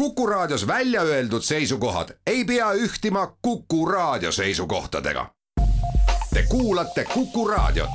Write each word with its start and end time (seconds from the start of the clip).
Kuku 0.00 0.26
Raadios 0.26 0.66
välja 0.66 1.02
öeldud 1.02 1.42
seisukohad 1.42 2.08
ei 2.26 2.44
pea 2.44 2.72
ühtima 2.72 3.36
Kuku 3.42 3.86
Raadio 3.86 4.32
seisukohtadega. 4.32 5.26
Te 6.34 6.42
kuulate 6.48 7.04
Kuku 7.04 7.48
Raadiot. 7.48 7.90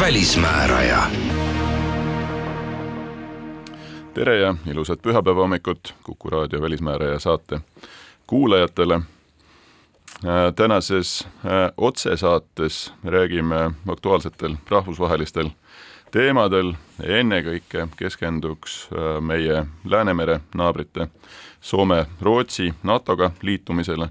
välismääraja 0.00 1.02
tere 4.14 4.40
ja 4.40 4.54
ilusat 4.66 4.98
pühapäeva 5.02 5.40
hommikut 5.40 5.94
Kuku 6.02 6.30
raadio 6.30 6.60
Välismääraja 6.60 7.18
saate 7.18 7.60
kuulajatele. 8.26 9.00
Äh, 10.24 10.54
tänases 10.56 11.28
äh, 11.44 11.72
otsesaates 11.76 12.92
räägime 13.04 13.70
aktuaalsetel 13.88 14.56
rahvusvahelistel 14.68 15.50
teemadel, 16.10 16.72
ennekõike 17.02 17.84
keskenduks 17.96 18.88
äh, 18.90 19.20
meie 19.22 19.66
Läänemere 19.84 20.40
naabrite 20.58 21.06
Soome, 21.60 22.06
Rootsi 22.20 22.74
NATO-ga 22.82 23.30
liitumisele. 23.42 24.08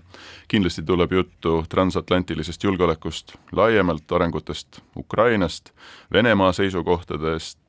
kindlasti 0.48 0.84
tuleb 0.84 1.12
juttu 1.12 1.66
transatlantilisest 1.70 2.64
julgeolekust 2.64 3.36
laiemalt, 3.52 4.12
arengutest 4.12 4.80
Ukrainast, 4.96 5.72
Venemaa 6.14 6.52
seisukohtadest 6.54 7.60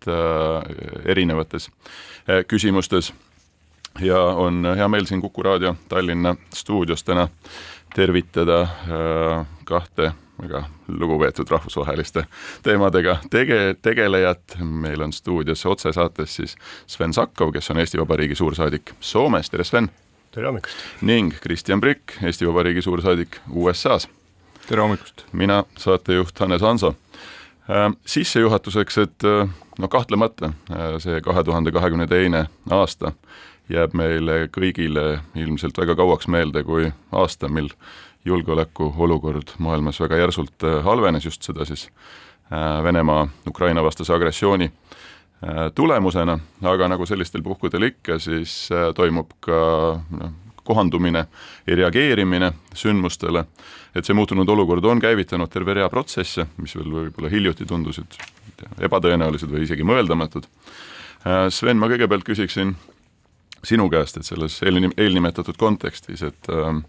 erinevates 1.04 1.70
küsimustes 2.48 3.12
ja 4.00 4.22
on 4.22 4.66
hea 4.76 4.88
meel 4.88 5.04
siin 5.04 5.20
Kuku 5.20 5.42
raadio 5.42 5.74
Tallinna 5.88 6.36
stuudios 6.54 7.04
täna 7.04 7.28
tervitada 7.98 8.60
äh, 8.62 9.46
kahte 9.66 10.12
väga 10.42 10.64
lugupeetud 10.88 11.50
rahvusvaheliste 11.50 12.22
teemadega 12.62 13.16
tege-, 13.30 13.74
tegelejat, 13.82 14.54
meil 14.62 15.02
on 15.02 15.12
stuudios 15.12 15.66
otsesaates 15.66 16.36
siis 16.38 16.54
Sven 16.86 17.12
Sakkov, 17.12 17.50
kes 17.56 17.70
on 17.74 17.82
Eesti 17.82 17.98
Vabariigi 17.98 18.38
suursaadik 18.38 18.94
Soomes, 19.00 19.50
tere 19.50 19.66
Sven! 19.66 19.90
tere 20.30 20.46
hommikust! 20.46 20.84
ning 21.02 21.34
Kristjan 21.42 21.82
Prikk, 21.82 22.20
Eesti 22.22 22.46
Vabariigi 22.46 22.86
suursaadik 22.86 23.40
USA-s. 23.50 24.06
tere 24.68 24.86
hommikust! 24.86 25.26
mina, 25.32 25.64
saatejuht 25.76 26.38
Hannes 26.38 26.62
Hanso 26.62 26.94
äh,. 27.66 27.90
Sissejuhatuseks, 28.06 28.98
et 28.98 29.26
äh, 29.26 29.48
no 29.78 29.88
kahtlemata 29.88 30.52
see 31.02 31.18
kahe 31.20 31.44
tuhande 31.44 31.74
kahekümne 31.74 32.06
teine 32.06 32.46
aasta 32.70 33.12
jääb 33.68 33.94
meile 33.96 34.46
kõigile 34.52 35.20
ilmselt 35.36 35.78
väga 35.78 35.96
kauaks 35.98 36.28
meelde 36.28 36.62
kui 36.64 36.88
aasta, 37.12 37.48
mil 37.48 37.68
julgeolekuolukord 38.24 39.56
maailmas 39.58 40.00
väga 40.00 40.16
järsult 40.22 40.64
äh, 40.64 40.80
halvenes, 40.84 41.24
just 41.24 41.42
seda 41.42 41.64
siis 41.68 41.88
äh, 42.52 42.82
Venemaa 42.84 43.28
Ukraina 43.48 43.82
vastase 43.84 44.14
agressiooni 44.14 44.70
äh, 44.70 45.68
tulemusena, 45.74 46.38
aga 46.62 46.88
nagu 46.88 47.06
sellistel 47.06 47.42
puhkudel 47.42 47.90
ikka, 47.92 48.18
siis 48.18 48.68
toimub 48.96 49.36
ka 49.44 49.62
noh, 50.10 50.36
kohandumine 50.68 51.24
ja 51.66 51.76
reageerimine 51.76 52.52
sündmustele, 52.76 53.46
et 53.96 54.04
see 54.04 54.16
muutunud 54.16 54.48
olukord 54.52 54.84
on 54.84 55.00
käivitanud 55.00 55.48
terve 55.48 55.78
rea 55.78 55.88
protsesse, 55.88 56.44
mis 56.60 56.76
veel 56.76 56.90
võib-olla 56.92 57.30
hiljuti 57.32 57.64
tundusid 57.64 58.18
ebatõenäolised 58.84 59.48
või 59.48 59.64
isegi 59.64 59.86
mõeldamatud. 59.86 60.44
Sven, 61.54 61.78
ma 61.80 61.88
kõigepealt 61.88 62.26
küsiksin 62.26 62.74
sinu 63.64 63.88
käest, 63.90 64.16
et 64.16 64.26
selles 64.26 64.60
eelnim-, 64.62 64.94
eelnimetatud 64.96 65.56
kontekstis, 65.58 66.22
et 66.22 66.50
äh, 66.52 66.82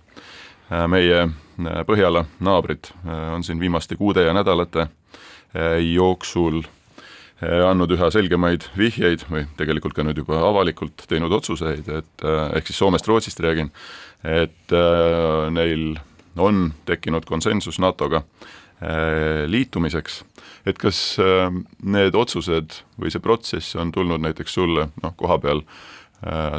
Äh, 0.70 0.86
meie 0.86 1.22
äh, 1.26 1.84
Põhjala 1.86 2.28
naabrid 2.46 2.92
äh, 3.02 3.30
on 3.34 3.44
siin 3.46 3.62
viimaste 3.62 3.98
kuude 3.98 4.28
ja 4.28 4.36
nädalate 4.38 4.90
jooksul 5.82 6.60
andnud 7.42 7.90
üha 7.96 8.12
selgemaid 8.14 8.68
vihjeid 8.78 9.24
või 9.32 9.48
tegelikult 9.58 9.96
ka 9.98 10.04
nüüd 10.06 10.20
juba 10.22 10.44
avalikult 10.46 11.08
teinud 11.10 11.34
otsuseid, 11.34 11.88
et 11.90 12.26
ehk 12.54 12.70
siis 12.70 12.78
Soomest, 12.78 13.08
Rootsist 13.10 13.42
räägin, 13.42 13.72
et 14.22 14.76
neil 15.56 15.96
on 16.38 16.68
tekkinud 16.86 17.26
konsensus 17.26 17.80
NATO-ga 17.82 18.22
liitumiseks, 19.50 20.20
et 20.70 20.78
kas 20.78 21.02
need 21.82 22.14
otsused 22.14 22.78
või 23.02 23.10
see 23.10 23.26
protsess 23.26 23.74
on 23.74 23.96
tulnud 23.96 24.22
näiteks 24.22 24.60
sulle 24.60 24.92
noh, 25.02 25.18
koha 25.18 25.40
peal 25.42 25.64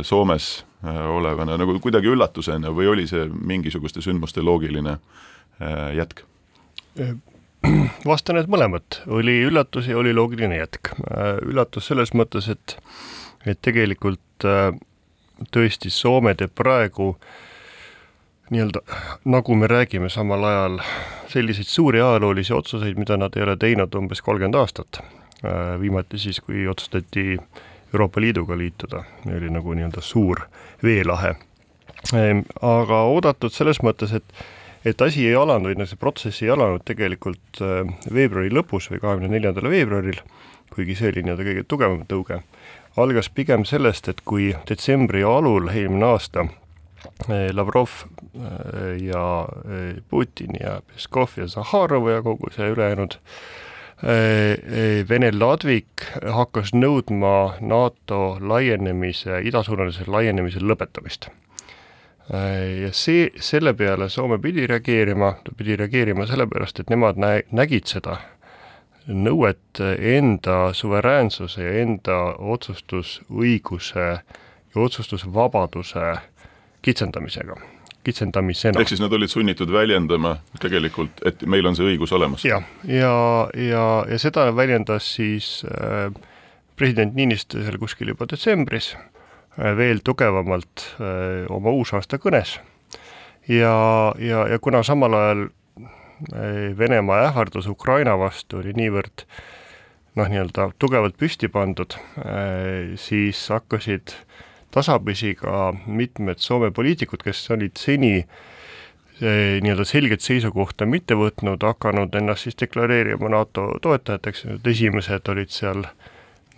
Soomes 0.02 0.64
Äh, 0.84 1.10
olevana 1.10 1.58
nagu 1.60 1.74
kuidagi 1.84 2.08
üllatusena 2.08 2.70
või 2.72 2.86
oli 2.88 3.02
see 3.08 3.26
mingisuguste 3.28 4.00
sündmuste 4.00 4.40
loogiline 4.40 4.94
äh, 5.60 5.90
jätk? 5.92 6.22
Äh, 6.96 7.10
vastan, 8.08 8.40
et 8.40 8.48
mõlemat, 8.48 9.02
oli 9.12 9.42
üllatus 9.44 9.90
ja 9.90 9.98
oli 10.00 10.14
loogiline 10.16 10.56
jätk. 10.56 10.94
üllatus 11.44 11.90
selles 11.90 12.14
mõttes, 12.16 12.48
et 12.48 12.78
et 13.44 13.60
tegelikult 13.60 14.46
tõesti 15.52 15.92
Soome 15.92 16.32
teeb 16.34 16.54
praegu 16.56 17.10
nii-öelda, 18.50 18.80
nagu 19.28 19.54
me 19.56 19.68
räägime 19.68 20.08
samal 20.08 20.44
ajal, 20.48 20.80
selliseid 21.28 21.68
suuri 21.68 22.00
ajaloolisi 22.00 22.56
otsuseid, 22.56 22.96
mida 22.96 23.20
nad 23.20 23.36
ei 23.36 23.44
ole 23.44 23.58
teinud 23.60 23.94
umbes 24.00 24.24
kolmkümmend 24.24 24.56
aastat. 24.56 25.02
Viimati 25.80 26.18
siis, 26.18 26.40
kui 26.44 26.66
otsustati 26.68 27.36
äh, 27.36 27.69
Euroopa 27.94 28.20
Liiduga 28.20 28.58
liituda, 28.58 29.04
oli 29.36 29.50
nagu 29.50 29.74
nii-öelda 29.74 30.02
suur 30.04 30.44
veelahe. 30.82 31.34
Ehm, 32.14 32.44
aga 32.62 33.02
oodatud 33.10 33.52
selles 33.54 33.82
mõttes, 33.84 34.14
et 34.16 34.44
et 34.84 35.02
asi 35.04 35.26
ei 35.28 35.34
alanud 35.36 35.68
või 35.68 35.76
noh, 35.76 35.88
see 35.88 36.00
protsess 36.00 36.40
ei 36.40 36.48
alanud 36.54 36.80
tegelikult 36.88 37.60
äh, 37.60 37.82
veebruari 38.14 38.48
lõpus 38.54 38.88
või 38.88 39.02
kahekümne 39.02 39.28
neljandal 39.34 39.68
veebruaril, 39.68 40.22
kuigi 40.72 40.96
see 40.96 41.10
oli 41.10 41.26
nii-öelda 41.26 41.46
kõige 41.50 41.64
tugevam 41.68 42.06
tõuge, 42.08 42.40
algas 42.96 43.28
pigem 43.28 43.66
sellest, 43.68 44.08
et 44.08 44.22
kui 44.24 44.54
detsembri 44.70 45.20
alul 45.26 45.68
eelmine 45.68 46.08
aasta 46.14 46.46
äh, 46.46 47.50
Lavrov 47.52 48.06
ja 49.02 49.24
Putin 50.08 50.56
ja 50.60 50.78
Peskov 50.86 51.36
ja 51.36 51.48
Zahharov 51.50 52.08
ja 52.08 52.22
kogu 52.24 52.48
see 52.54 52.70
ülejäänud 52.72 53.18
äh, 53.18 53.34
Vene 54.00 55.28
ladvik 55.34 56.06
hakkas 56.24 56.70
nõudma 56.72 57.58
NATO 57.60 58.38
laienemise, 58.40 59.42
idasuunalise 59.44 60.06
laienemise 60.08 60.62
lõpetamist. 60.64 61.28
Äh, 62.32 62.84
ja 62.84 62.92
see, 62.94 63.30
selle 63.42 63.74
peale 63.74 64.08
Soome 64.08 64.38
pidi 64.38 64.66
reageerima, 64.70 65.32
ta 65.44 65.52
pidi 65.56 65.76
reageerima 65.76 66.26
sellepärast, 66.30 66.80
et 66.80 66.92
nemad 66.92 67.18
nä-, 67.18 67.42
nägid 67.50 67.90
seda 67.90 68.20
nõuet 69.10 69.80
enda 69.80 70.70
suveräänsuse 70.76 71.64
ja 71.64 71.72
enda 71.82 72.18
otsustusõiguse 72.38 74.06
ja 74.06 74.84
otsustusvabaduse 74.86 76.14
kitsendamisega 76.82 77.58
kitsendamisena. 78.04 78.80
ehk 78.80 78.88
siis 78.88 79.00
nad 79.02 79.12
olid 79.12 79.28
sunnitud 79.28 79.72
väljendama 79.72 80.36
tegelikult, 80.60 81.22
et 81.26 81.42
meil 81.46 81.66
on 81.66 81.76
see 81.76 81.86
õigus 81.92 82.12
olemas? 82.16 82.44
jah, 82.44 82.64
ja, 82.84 82.96
ja, 82.96 83.14
ja, 83.70 83.84
ja 84.10 84.18
seda 84.22 84.48
väljendas 84.56 85.14
siis 85.16 85.60
äh, 85.68 86.08
president 86.76 87.14
Niinistö 87.14 87.64
seal 87.64 87.78
kuskil 87.82 88.12
juba 88.14 88.28
detsembris 88.30 88.94
äh, 88.96 89.72
veel 89.76 90.02
tugevamalt 90.04 90.86
äh, 90.96 91.46
oma 91.52 91.72
uusaasta 91.76 92.20
kõnes. 92.22 92.58
ja, 93.48 93.76
ja, 94.18 94.44
ja 94.48 94.58
kuna 94.58 94.82
samal 94.86 95.16
ajal 95.20 95.46
äh, 95.46 96.76
Venemaa 96.78 97.24
ähvardus 97.28 97.68
Ukraina 97.68 98.18
vastu 98.18 98.62
oli 98.64 98.76
niivõrd 98.76 99.26
noh, 100.16 100.26
nii-öelda 100.26 100.72
tugevalt 100.78 101.16
püsti 101.20 101.48
pandud 101.52 101.94
äh,, 102.18 102.96
siis 102.98 103.48
hakkasid 103.52 104.16
äh, 104.16 104.46
tasapisi 104.70 105.34
ka 105.38 105.70
mitmed 105.86 106.40
Soome 106.42 106.70
poliitikud, 106.74 107.22
kes 107.24 107.42
olid 107.54 107.76
seni 107.80 108.12
eh, 108.20 109.58
nii-öelda 109.62 109.86
selget 109.88 110.24
seisukohta 110.24 110.86
mitte 110.86 111.18
võtnud, 111.18 111.62
hakanud 111.66 112.14
ennast 112.20 112.48
siis 112.48 112.58
deklareerima 112.60 113.32
NATO 113.32 113.66
toetajateks, 113.82 114.46
need 114.50 114.72
esimesed 114.74 115.30
olid 115.32 115.52
seal 115.54 115.84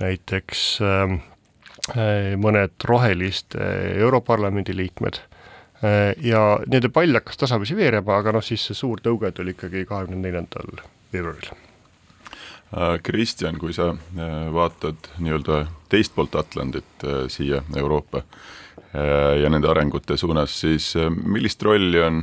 näiteks 0.03 0.65
äh, 0.85 1.19
mõned 2.39 2.89
roheliste 2.89 3.59
Europarlamendi 3.97 4.77
liikmed 4.77 5.19
äh, 5.19 6.13
ja 6.23 6.47
nende 6.67 6.93
pall 6.93 7.21
hakkas 7.21 7.41
tasapisi 7.41 7.77
veerema, 7.79 8.21
aga 8.21 8.37
noh, 8.39 8.45
siis 8.45 8.69
see 8.69 8.79
suur 8.79 9.03
tõuge 9.03 9.33
tuli 9.37 9.57
ikkagi 9.57 9.87
kahekümne 9.89 10.23
neljandal 10.29 10.83
veebruaril 11.13 11.72
Kristjan, 13.03 13.59
kui 13.61 13.75
sa 13.77 13.91
äh, 13.93 14.49
vaatad 14.53 15.11
nii-öelda 15.21 15.67
teist 15.93 16.15
poolt 16.17 16.35
Atlandit 16.41 17.05
äh, 17.05 17.27
siia 17.29 17.63
Euroopa 17.77 18.23
ja 18.93 19.49
nende 19.49 19.71
arengute 19.73 20.19
suunas, 20.21 20.53
siis 20.61 20.91
millist 21.25 21.63
rolli 21.65 22.01
on 22.01 22.19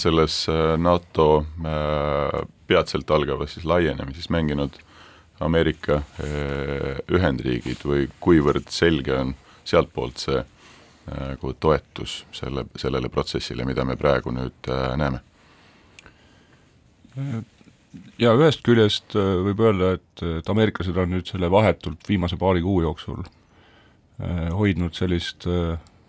selles 0.00 0.46
NATO 0.80 1.26
peatselt 2.66 3.10
algavas 3.12 3.52
siis 3.52 3.66
laienemises 3.68 4.30
mänginud 4.32 4.78
Ameerika 5.44 5.98
Ühendriigid 7.12 7.84
või 7.84 8.08
kuivõrd 8.24 8.72
selge 8.72 9.12
on 9.18 9.34
sealtpoolt 9.68 10.24
see 10.24 10.40
nagu 11.12 11.52
toetus 11.60 12.22
selle, 12.32 12.64
sellele 12.80 13.12
protsessile, 13.12 13.68
mida 13.68 13.84
me 13.84 13.98
praegu 14.00 14.32
nüüd 14.32 14.72
näeme? 14.96 15.20
Ja 18.20 18.32
ühest 18.38 18.62
küljest 18.64 19.16
võib 19.16 19.60
öelda, 19.60 19.94
et, 19.98 20.24
et 20.40 20.50
ameeriklased 20.50 20.96
on 20.96 21.10
nüüd 21.12 21.28
selle 21.28 21.50
vahetult 21.52 22.08
viimase 22.08 22.38
paari 22.40 22.62
kuu 22.64 22.82
jooksul 22.84 23.24
hoidnud 24.54 24.94
sellist 24.94 25.46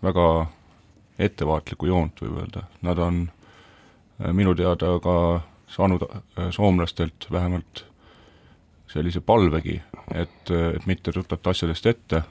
väga 0.03 0.27
ettevaatlikku 1.23 1.87
joont, 1.89 2.21
võib 2.21 2.43
öelda, 2.43 2.65
nad 2.85 2.99
on 3.01 3.23
minu 4.37 4.53
teada 4.55 4.91
ka 5.03 5.15
saanud 5.73 6.05
soomlastelt 6.53 7.27
vähemalt 7.31 7.85
sellise 8.93 9.21
palvegi, 9.25 9.79
et, 10.13 10.51
et 10.51 10.85
mitte 10.85 11.11
rutata 11.15 11.49
asjadest 11.49 11.87
ette, 11.89 12.21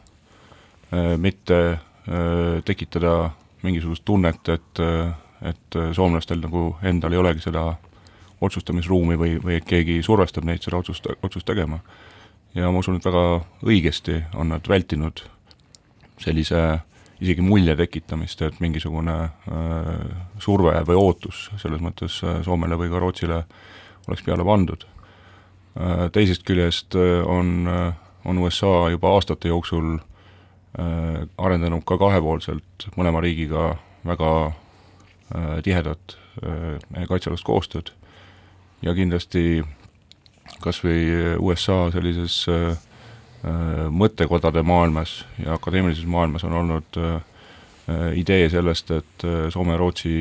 mitte 1.18 1.58
tekitada 2.64 3.30
mingisugust 3.62 4.04
tunnet, 4.04 4.48
et, 4.52 4.82
et 5.50 5.78
soomlastel 5.96 6.42
nagu 6.42 6.68
endal 6.86 7.16
ei 7.16 7.22
olegi 7.22 7.44
seda 7.48 7.72
otsustamisruumi 8.42 9.18
või, 9.18 9.36
või 9.42 9.58
et 9.60 9.68
keegi 9.68 10.00
survestab 10.02 10.46
neid 10.48 10.64
seda 10.64 10.80
otsust, 10.82 11.06
otsust 11.22 11.46
tegema. 11.46 11.80
ja 12.54 12.70
ma 12.70 12.82
usun, 12.82 12.96
et 12.98 13.04
väga 13.04 13.42
õigesti 13.62 14.22
on 14.34 14.52
nad 14.52 14.68
vältinud 14.68 15.24
sellise 16.20 16.80
isegi 17.22 17.42
mulje 17.42 17.76
tekitamist, 17.78 18.42
et 18.42 18.60
mingisugune 18.60 19.18
äh, 19.22 19.92
surve 20.42 20.74
või 20.88 20.98
ootus 20.98 21.50
selles 21.62 21.80
mõttes 21.80 22.18
Soomele 22.44 22.78
või 22.78 22.90
ka 22.90 22.98
Rootsile 22.98 23.44
oleks 24.08 24.26
peale 24.26 24.44
pandud 24.44 24.86
Äh, 25.72 26.08
teisest 26.12 26.42
küljest 26.44 26.94
äh, 26.94 27.22
on, 27.24 27.66
äh, 27.66 27.94
on 28.24 28.38
USA 28.38 28.90
juba 28.92 29.14
aastate 29.16 29.48
jooksul 29.48 29.98
arendanud 31.36 31.82
ka 31.84 31.98
kahepoolselt 32.00 32.86
mõlema 32.96 33.20
riigiga 33.20 33.74
väga 34.08 34.30
tihedat 35.60 36.14
kaitsealast 37.10 37.44
koostööd 37.44 37.90
ja 38.82 38.94
kindlasti 38.94 39.62
kas 40.62 40.80
või 40.84 41.04
USA 41.38 41.86
sellises 41.94 42.44
mõttekodade 43.90 44.62
maailmas 44.62 45.22
ja 45.42 45.56
akadeemilises 45.56 46.06
maailmas 46.06 46.44
on 46.46 46.52
olnud 46.60 46.98
idee 48.14 48.46
sellest, 48.50 48.90
et 48.94 49.24
Soome 49.50 49.74
ja 49.74 49.78
Rootsi 49.80 50.20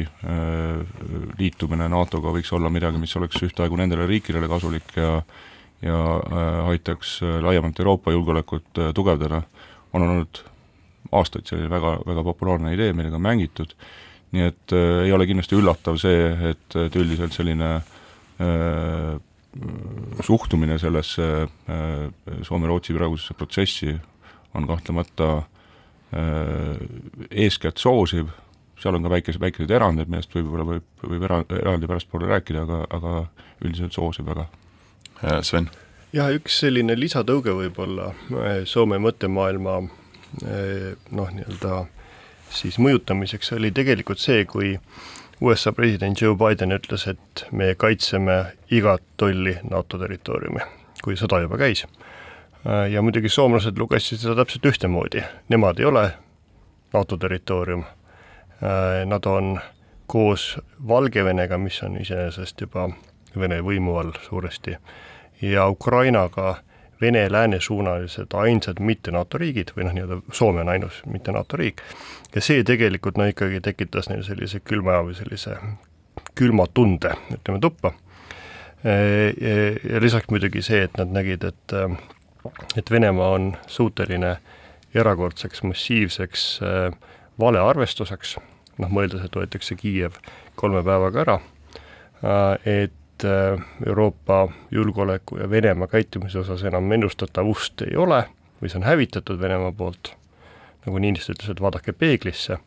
liitumine 1.37 1.85
NATO-ga 1.93 2.33
võiks 2.33 2.49
olla 2.57 2.71
midagi, 2.73 2.97
mis 3.01 3.13
oleks 3.19 3.43
ühtaegu 3.45 3.77
nendele 3.77 4.07
riikidele 4.09 4.49
kasulik 4.49 4.95
ja 4.97 5.21
ja 5.81 5.97
aitaks 6.69 7.19
laiemalt 7.41 7.79
Euroopa 7.79 8.11
julgeolekut 8.13 8.81
tugevdada, 8.93 9.41
on 9.93 10.03
olnud 10.05 10.41
aastaid 11.11 11.49
selline 11.49 11.69
väga, 11.71 11.95
väga 12.05 12.23
populaarne 12.23 12.73
idee, 12.75 12.93
millega 12.93 13.17
on 13.17 13.25
mängitud, 13.25 13.73
nii 14.35 14.45
et 14.47 14.75
äh, 14.77 14.99
ei 15.07 15.11
ole 15.15 15.25
kindlasti 15.27 15.57
üllatav 15.57 15.97
see, 15.99 16.27
et, 16.51 16.77
et 16.85 16.95
üldiselt 17.01 17.33
selline 17.35 17.71
äh, 17.79 17.89
suhtumine 20.23 20.77
sellesse 20.79 21.25
äh, 21.43 22.05
Soome-Rootsi 22.47 22.95
praegusesse 22.95 23.35
protsessi 23.37 23.95
on 24.55 24.67
kahtlemata 24.67 25.27
äh, 25.37 26.79
eeskätt 27.29 27.77
soosiv, 27.77 28.31
seal 28.79 28.95
on 28.97 29.03
ka 29.05 29.11
väikesed, 29.13 29.41
väikesed 29.43 29.75
erandid, 29.75 30.09
millest 30.09 30.33
võib-olla 30.35 30.65
võib, 30.71 30.87
võib 31.03 31.27
era-, 31.27 31.43
eraldi 31.59 31.91
pärastpoole 31.91 32.31
rääkida, 32.31 32.65
aga, 32.65 32.81
aga 32.95 33.15
üldiselt 33.61 33.93
soosiv 33.97 34.31
väga 34.31 34.47
Äh, 35.23 35.41
Sven? 35.45 35.69
jah, 36.11 36.31
üks 36.33 36.57
selline 36.63 36.95
lisatõuge 36.97 37.53
võib-olla 37.53 38.09
äh, 38.33 38.63
Soome 38.65 38.97
mõttemaailma 39.01 39.77
äh, 40.41 40.95
noh, 41.13 41.29
nii-öelda 41.29 41.83
siis 42.51 42.79
mõjutamiseks 42.81 43.53
oli 43.55 43.69
tegelikult 43.75 44.19
see, 44.19 44.43
kui 44.49 44.73
USA 45.41 45.71
president 45.71 46.21
Joe 46.21 46.35
Biden 46.37 46.71
ütles, 46.75 47.07
et 47.09 47.45
me 47.51 47.73
kaitseme 47.75 48.45
igat 48.71 49.01
tolli 49.17 49.55
NATO 49.69 49.97
territooriumi, 49.97 50.61
kui 51.03 51.17
sõda 51.17 51.41
juba 51.41 51.57
käis. 51.57 51.85
ja 52.91 53.01
muidugi 53.01 53.29
soomlased 53.29 53.77
lugesid 53.77 54.21
seda 54.21 54.35
täpselt 54.37 54.65
ühtemoodi, 54.69 55.23
nemad 55.49 55.79
ei 55.79 55.85
ole 55.85 56.03
NATO 56.93 57.17
territoorium, 57.17 57.83
nad 59.05 59.25
on 59.25 59.59
koos 60.05 60.59
Valgevenega, 60.87 61.57
mis 61.57 61.81
on 61.83 61.97
iseenesest 62.01 62.61
juba 62.61 62.89
Vene 63.39 63.61
võimu 63.63 63.95
all 63.97 64.11
suuresti, 64.21 64.75
ja 65.41 65.67
Ukrainaga 65.71 66.57
Vene-lääne-suunalised 67.01 68.33
ainsad 68.37 68.79
mitte 68.79 69.11
NATO 69.11 69.39
riigid 69.41 69.73
või 69.75 69.87
noh, 69.87 69.95
nii-öelda 69.97 70.19
Soome 70.37 70.61
on 70.61 70.69
ainus 70.69 71.01
mitte 71.09 71.33
NATO 71.33 71.57
riik, 71.57 71.81
ja 72.35 72.43
see 72.45 72.63
tegelikult 72.67 73.17
no 73.17 73.25
ikkagi 73.29 73.61
tekitas 73.65 74.09
neil 74.11 74.21
sellise 74.27 74.61
külma 74.61 74.99
või 75.05 75.15
sellise 75.17 75.57
külma 76.37 76.67
tunde, 76.73 77.15
ütleme, 77.33 77.59
tuppa. 77.63 77.93
Ja 78.83 80.01
lisaks 80.01 80.29
muidugi 80.33 80.63
see, 80.65 80.85
et 80.87 80.97
nad 80.97 81.11
nägid, 81.13 81.43
et 81.45 81.75
et 82.77 82.91
Venemaa 82.91 83.35
on 83.35 83.51
suuteline 83.69 84.37
erakordseks 84.97 85.61
massiivseks 85.63 86.45
valearvestuseks, 87.39 88.37
noh 88.81 88.89
mõeldes, 88.93 89.25
et 89.25 89.37
võetakse 89.37 89.77
Kiiev 89.77 90.17
kolme 90.57 90.81
päevaga 90.85 91.21
ära, 91.25 91.37
et 92.65 92.97
et 93.21 93.59
äh, 93.59 93.65
Euroopa 93.85 94.47
julgeoleku 94.71 95.37
ja 95.37 95.49
Venemaa 95.49 95.87
käitumise 95.87 96.39
osas 96.39 96.63
enam 96.63 96.91
ennustatavust 96.91 97.81
ei 97.81 97.95
ole 97.97 98.23
või 98.61 98.69
see 98.69 98.79
on 98.79 98.85
hävitatud 98.85 99.39
Venemaa 99.39 99.71
poolt, 99.71 100.13
nagu 100.85 100.99
Niinistö 100.99 101.33
ütles, 101.33 101.49
et 101.49 101.61
vaadake 101.61 101.93
peeglisse, 101.93 102.57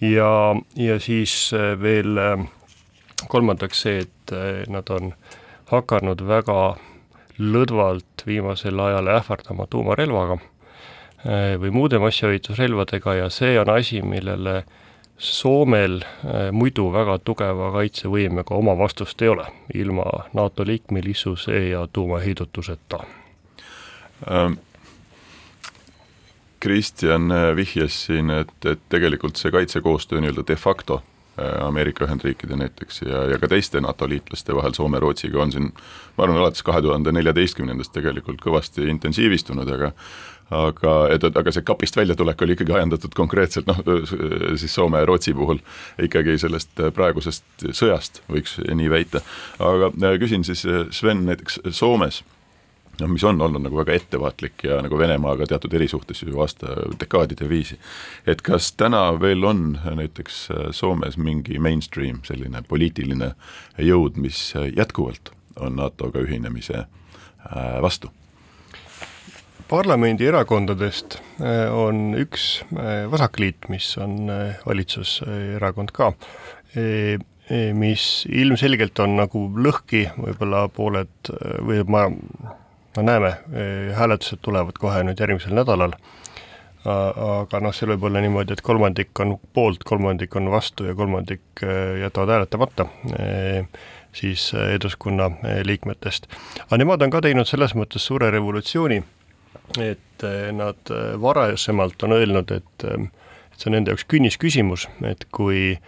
ja, 0.00 0.30
ja 0.76 0.98
siis 1.00 1.50
äh, 1.54 1.74
veel 1.82 2.18
äh, 2.18 2.46
kolmandaks 3.28 3.82
see, 3.86 4.04
et 4.06 4.34
nad 4.68 4.90
on 4.90 5.12
hakanud 5.70 6.22
väga 6.26 6.76
lõdvalt 7.38 8.26
viimasel 8.26 8.80
ajal 8.80 9.08
ähvardama 9.12 9.66
tuumarelvaga 9.70 10.38
või 11.62 11.70
muude 11.72 11.98
massihävitusrelvadega 11.98 13.14
ja 13.14 13.28
see 13.32 13.54
on 13.58 13.70
asi, 13.72 14.02
millele 14.02 14.56
äh, 14.58 14.85
Soomel 15.18 16.02
äh, 16.04 16.52
muidu 16.52 16.90
väga 16.92 17.18
tugeva 17.24 17.70
kaitsevõimega 17.72 18.54
oma 18.54 18.74
vastust 18.78 19.22
ei 19.22 19.32
ole, 19.32 19.46
ilma 19.74 20.04
NATO 20.36 20.66
liikmelisuse 20.66 21.68
ja 21.70 21.86
tuumaheidutuseta 21.92 23.04
ähm,. 24.30 24.60
Kristjan 26.60 27.30
äh, 27.30 27.56
vihjas 27.56 28.04
siin, 28.06 28.30
et, 28.30 28.54
et 28.64 28.80
tegelikult 28.88 29.36
see 29.36 29.52
kaitsekoostöö 29.52 30.20
nii-öelda 30.20 30.44
de 30.48 30.56
facto 30.56 31.02
Ameerika 31.60 32.06
Ühendriikide 32.06 32.56
näiteks 32.56 33.02
ja, 33.02 33.24
ja 33.32 33.38
ka 33.38 33.48
teiste 33.52 33.80
NATO 33.84 34.08
liitlaste 34.08 34.54
vahel 34.56 34.72
Soome-Rootsiga 34.76 35.42
on 35.42 35.52
siin 35.52 35.66
ma 36.16 36.24
arvan, 36.24 36.40
alates 36.40 36.64
kahe 36.64 36.80
tuhande 36.84 37.12
neljateistkümnendast 37.12 37.92
tegelikult 37.92 38.40
kõvasti 38.44 38.88
intensiivistunud, 38.92 39.68
aga 39.76 39.92
aga 40.54 40.92
et 41.10 41.24
aga 41.26 41.50
see 41.50 41.64
kapist 41.66 41.96
väljatulek 41.98 42.42
oli 42.44 42.54
ikkagi 42.54 42.76
ajendatud 42.76 43.14
konkreetselt 43.18 43.66
noh, 43.66 43.80
siis 44.54 44.74
Soome 44.74 45.00
ja 45.02 45.08
Rootsi 45.08 45.34
puhul 45.34 45.58
ikkagi 46.02 46.36
sellest 46.38 46.84
praegusest 46.94 47.66
sõjast, 47.74 48.22
võiks 48.30 48.54
nii 48.62 48.90
väita. 48.92 49.24
aga 49.58 49.90
äh, 49.90 50.18
küsin 50.22 50.46
siis 50.46 50.62
äh, 50.66 50.86
Sven 50.94 51.24
näiteks 51.26 51.60
Soomes 51.74 52.22
noh, 53.00 53.12
mis 53.12 53.24
on 53.24 53.40
olnud 53.40 53.66
nagu 53.66 53.78
väga 53.80 53.96
ettevaatlik 53.96 54.66
ja 54.68 54.80
nagu 54.84 54.98
Venemaaga 54.98 55.46
teatud 55.46 55.74
erisuhtes 55.74 56.22
ju 56.22 56.40
aasta, 56.40 56.76
dekaadide 57.00 57.48
viisi. 57.48 57.78
et 58.26 58.42
kas 58.42 58.72
täna 58.72 59.08
veel 59.20 59.44
on 59.44 59.78
näiteks 59.84 60.50
äh, 60.50 60.68
Soomes 60.70 61.16
mingi 61.16 61.58
mainstream 61.58 62.20
selline 62.24 62.62
poliitiline 62.68 63.32
jõud, 63.78 64.20
mis 64.20 64.52
jätkuvalt 64.76 65.32
on 65.56 65.76
NATO-ga 65.76 66.20
ühinemise 66.20 66.86
vastu? 67.82 68.10
parlamendierakondadest 69.68 71.18
äh, 71.40 71.74
on 71.74 72.14
üks 72.18 72.62
äh, 72.76 73.06
vasakliit, 73.10 73.68
mis 73.72 73.88
on 73.98 74.30
äh, 74.30 74.60
valitsuserakond 74.66 75.92
ka, 75.96 76.12
mis 77.78 78.04
ilmselgelt 78.28 78.98
on 79.00 79.14
nagu 79.16 79.46
lõhki, 79.64 80.02
võib-olla 80.18 80.66
pooled 80.74 81.30
või 81.64 81.78
ma, 81.88 82.02
no 82.96 83.02
näeme, 83.02 83.32
hääletused 83.94 84.42
tulevad 84.42 84.78
kohe 84.80 85.02
nüüd 85.04 85.20
järgmisel 85.20 85.54
nädalal, 85.56 85.96
aga 86.86 87.60
noh, 87.60 87.74
seal 87.74 87.92
võib 87.94 88.06
olla 88.08 88.22
niimoodi, 88.24 88.54
et 88.54 88.62
kolmandik 88.64 89.20
on 89.20 89.36
poolt, 89.56 89.84
kolmandik 89.84 90.36
on 90.38 90.50
vastu 90.52 90.86
ja 90.86 90.94
kolmandik 90.94 91.64
jätavad 92.00 92.34
hääletamata, 92.36 92.86
siis 94.16 94.52
Eduskunna 94.54 95.30
liikmetest. 95.64 96.30
aga 96.66 96.80
nemad 96.80 97.02
on 97.02 97.12
ka 97.12 97.20
teinud 97.26 97.48
selles 97.48 97.74
mõttes 97.74 98.06
suure 98.06 98.30
revolutsiooni 98.30 99.02
et 99.80 100.26
nad 100.52 100.92
varasemalt 101.20 102.02
on 102.02 102.12
öelnud, 102.12 102.50
et, 102.50 102.84
et 102.84 103.60
see 103.60 103.70
on 103.70 103.76
nende 103.78 103.92
jaoks 103.92 104.06
künnis 104.08 104.38
küsimus, 104.40 104.88
et 105.04 105.26
kui 105.34 105.78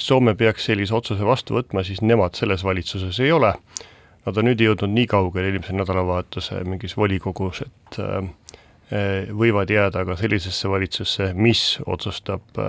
Soome 0.00 0.32
peaks 0.40 0.70
sellise 0.70 0.94
otsuse 0.96 1.26
vastu 1.28 1.52
võtma, 1.52 1.82
siis 1.84 1.98
nemad 2.00 2.32
selles 2.38 2.62
valitsuses 2.64 3.18
ei 3.20 3.28
ole. 3.36 3.50
Nad 4.26 4.36
on 4.36 4.44
nüüd 4.50 4.60
jõudnud 4.60 4.92
nii 4.92 5.06
kaugele 5.08 5.48
eelmise 5.48 5.72
nädalavahetuse 5.72 6.60
mingis 6.68 6.96
volikogus, 6.98 7.62
et 7.64 8.00
võivad 9.32 9.70
jääda 9.70 10.04
ka 10.04 10.16
sellisesse 10.18 10.68
valitsusse, 10.68 11.30
mis 11.34 11.78
otsustab 11.86 12.60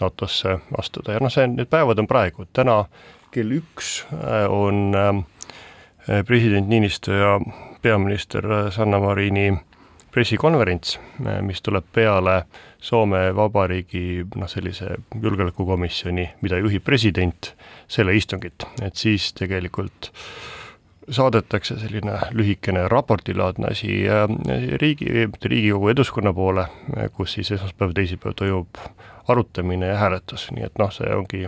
NATO-sse 0.00 0.56
astuda. 0.78 1.14
Ja 1.14 1.22
noh, 1.22 1.30
see, 1.32 1.46
need 1.52 1.70
päevad 1.70 2.00
on 2.02 2.08
praegu, 2.10 2.48
täna 2.56 2.80
kell 3.34 3.54
üks 3.58 4.00
on 4.48 4.94
president 6.26 6.68
Niinistö 6.70 7.18
ja 7.18 7.32
peaminister 7.82 8.46
Sanna 8.74 8.98
Marini 9.02 9.52
pressikonverents, 10.18 10.98
mis 11.46 11.62
tuleb 11.62 11.86
peale 11.94 12.42
Soome 12.82 13.28
Vabariigi 13.36 14.24
noh, 14.34 14.48
sellise 14.50 14.96
julgeolekukomisjoni, 15.14 16.24
mida 16.42 16.58
juhib 16.58 16.82
president, 16.86 17.52
selle 17.90 18.16
istungit, 18.18 18.66
et 18.82 18.98
siis 18.98 19.30
tegelikult 19.38 20.10
saadetakse 21.14 21.78
selline 21.80 22.16
lühikene 22.34 22.82
raportilaadne 22.90 23.70
asi 23.70 24.00
riigi, 24.82 25.06
mitte 25.30 25.48
Riigikogu 25.48 25.92
Eduskonna 25.94 26.34
poole, 26.34 26.66
kus 27.14 27.36
siis 27.38 27.52
esmaspäev, 27.54 27.94
teisipäev 27.94 28.34
toimub 28.36 28.82
arutamine 29.28 29.92
ja 29.92 30.00
hääletus, 30.02 30.48
nii 30.56 30.66
et 30.66 30.82
noh, 30.82 30.90
see 30.92 31.14
ongi 31.14 31.46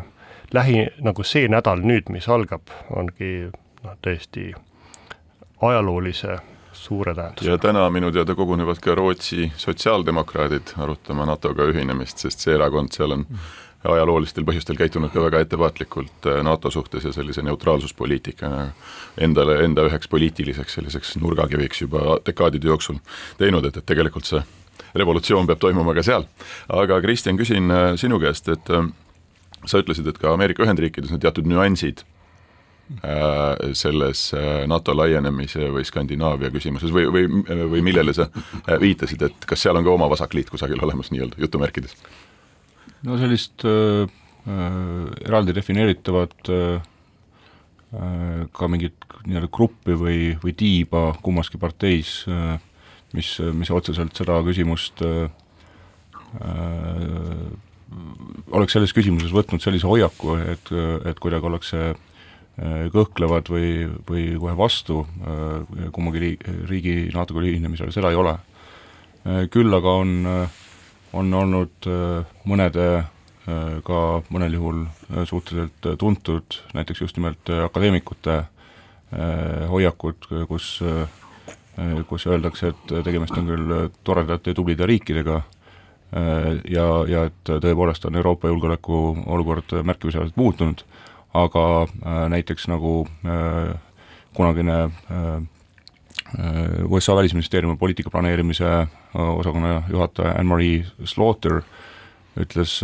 lähi, 0.54 0.86
nagu 1.02 1.26
see 1.26 1.50
nädal 1.50 1.82
nüüd, 1.82 2.08
mis 2.14 2.30
algab, 2.30 2.70
ongi 2.94 3.50
noh, 3.50 3.98
tõesti 4.06 4.52
ajaloolise 5.60 6.38
suure 6.80 7.14
tähendusega. 7.14 7.50
ja 7.50 7.58
täna 7.58 7.86
minu 7.90 8.12
teada 8.12 8.34
kogunevad 8.34 8.80
ka 8.82 8.94
Rootsi 8.94 9.52
sotsiaaldemokraadid 9.56 10.76
arutama 10.80 11.26
NATO-ga 11.28 11.68
ühinemist, 11.72 12.24
sest 12.24 12.46
see 12.46 12.54
erakond 12.56 12.96
seal 12.96 13.16
on 13.18 13.26
ajaloolistel 13.84 14.44
põhjustel 14.44 14.76
käitunud 14.76 15.12
ka 15.12 15.22
väga 15.24 15.40
ettevaatlikult 15.44 16.28
äh, 16.28 16.40
NATO 16.44 16.70
suhtes 16.70 17.04
ja 17.04 17.12
sellise 17.16 17.42
neutraalsuspoliitikana 17.46 18.64
endale, 19.20 19.60
enda 19.64 19.86
üheks 19.88 20.08
poliitiliseks 20.12 20.78
selliseks 20.78 21.16
nurgakiviks 21.20 21.84
juba 21.86 22.18
dekaadide 22.26 22.68
jooksul 22.68 23.00
teinud, 23.40 23.64
et, 23.64 23.80
et 23.80 23.86
tegelikult 23.86 24.28
see 24.28 24.42
revolutsioon 24.96 25.48
peab 25.48 25.60
toimuma 25.62 25.94
ka 25.96 26.04
seal. 26.04 26.26
aga 26.68 27.00
Kristjan, 27.00 27.40
küsin 27.40 27.72
äh, 27.72 27.92
sinu 28.00 28.20
käest, 28.20 28.48
et 28.52 28.72
äh, 28.74 28.88
sa 29.64 29.80
ütlesid, 29.80 30.08
et 30.08 30.20
ka 30.20 30.34
Ameerika 30.34 30.64
Ühendriikides 30.66 31.12
on 31.12 31.22
teatud 31.22 31.48
nüansid 31.48 32.04
selles 33.72 34.32
äh, 34.34 34.66
NATO 34.66 34.94
laienemise 34.96 35.68
või 35.72 35.84
Skandinaavia 35.86 36.50
küsimuses 36.52 36.90
või, 36.92 37.06
või, 37.12 37.28
või 37.70 37.82
millele 37.86 38.14
sa 38.16 38.26
äh, 38.26 38.74
viitasid, 38.82 39.22
et 39.28 39.46
kas 39.48 39.62
seal 39.62 39.78
on 39.78 39.86
ka 39.86 39.92
oma 39.94 40.08
vasakliit 40.10 40.50
kusagil 40.50 40.82
olemas 40.82 41.12
nii-öelda 41.14 41.38
jutumärkides? 41.40 41.94
no 43.06 43.16
sellist 43.20 43.64
äh, 43.64 44.10
eraldi 45.22 45.54
defineeritavat 45.56 46.50
äh, 46.50 46.82
ka 48.52 48.70
mingit 48.70 49.06
nii-öelda 49.22 49.52
gruppi 49.54 49.96
või, 49.98 50.18
või 50.42 50.54
tiiba 50.58 51.10
kummaski 51.22 51.62
parteis 51.62 52.20
äh,, 52.30 52.58
mis, 53.14 53.36
mis 53.54 53.70
otseselt 53.70 54.18
seda 54.18 54.42
küsimust 54.46 55.02
äh, 55.06 55.30
äh, 56.42 57.48
oleks 58.50 58.76
selles 58.76 58.92
küsimuses 58.94 59.32
võtnud 59.34 59.62
sellise 59.62 59.88
hoiaku, 59.90 60.36
et, 60.52 60.70
et 61.10 61.18
kuidagi 61.22 61.46
ollakse 61.48 61.88
Äh, 61.90 62.09
kõhklevad 62.92 63.48
või, 63.48 63.86
või 64.08 64.24
kohe 64.40 64.56
vastu 64.58 65.00
äh, 65.04 65.86
kummagi 65.94 66.20
riigi, 66.20 66.56
riigi 66.68 66.94
NATO-ga 67.14 67.44
ühinemisele, 67.46 67.92
seda 67.94 68.10
ei 68.12 68.18
ole. 68.20 68.34
Äh, 69.24 69.46
küll 69.52 69.72
aga 69.72 69.94
on, 70.02 70.12
on 71.16 71.34
olnud 71.40 71.88
mõnede 72.48 72.90
ka 73.82 74.00
mõnel 74.30 74.52
juhul 74.54 74.82
suhteliselt 75.26 75.86
tuntud, 75.98 76.58
näiteks 76.76 77.00
just 77.00 77.16
nimelt 77.16 77.48
akadeemikute 77.50 78.36
hoiakud, 79.66 80.28
kus, 80.46 80.66
kus 82.06 82.26
öeldakse, 82.30 82.70
et 82.70 82.92
tegemist 83.08 83.34
on 83.40 83.48
küll 83.48 83.72
toredate 84.06 84.52
ja 84.52 84.58
tublide 84.60 84.86
riikidega, 84.86 85.40
ja, 86.70 86.86
ja 87.10 87.24
et 87.26 87.50
tõepoolest 87.50 88.06
on 88.06 88.20
Euroopa 88.20 88.52
julgeoleku 88.52 89.00
olukord 89.26 89.74
märkimisväärselt 89.88 90.38
muutunud 90.38 90.84
aga 91.34 91.64
äh, 91.86 92.26
näiteks 92.32 92.68
nagu 92.70 93.06
äh, 93.24 93.74
kunagine 94.34 94.90
äh, 95.10 95.42
USA 96.86 97.16
välisministeeriumi 97.16 97.76
poliitika 97.76 98.10
planeerimise 98.10 98.86
osakonna 99.14 99.82
juhataja 99.90 100.36
Anne-Marie 100.38 100.84
Slaughter 101.04 101.62
ütles 102.38 102.76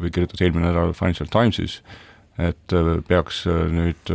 või 0.00 0.08
kirjutas 0.08 0.40
eelmine 0.40 0.70
nädal 0.70 0.94
Financial 0.96 1.28
Timesis, 1.28 1.82
et 2.40 2.72
peaks 3.04 3.42
nüüd 3.44 4.08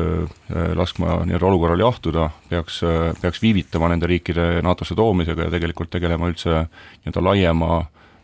laskma 0.74 1.20
nii-öelda 1.30 1.50
olukorral 1.52 1.84
jahtuda, 1.86 2.32
peaks, 2.50 2.80
peaks 3.22 3.44
viivitama 3.46 3.92
nende 3.94 4.10
riikide 4.10 4.48
NATO-sse 4.66 4.98
toomisega 4.98 5.46
ja 5.46 5.54
tegelikult 5.54 5.94
tegelema 5.94 6.32
üldse 6.34 6.64
nii-öelda 6.66 7.26
laiema 7.30 7.72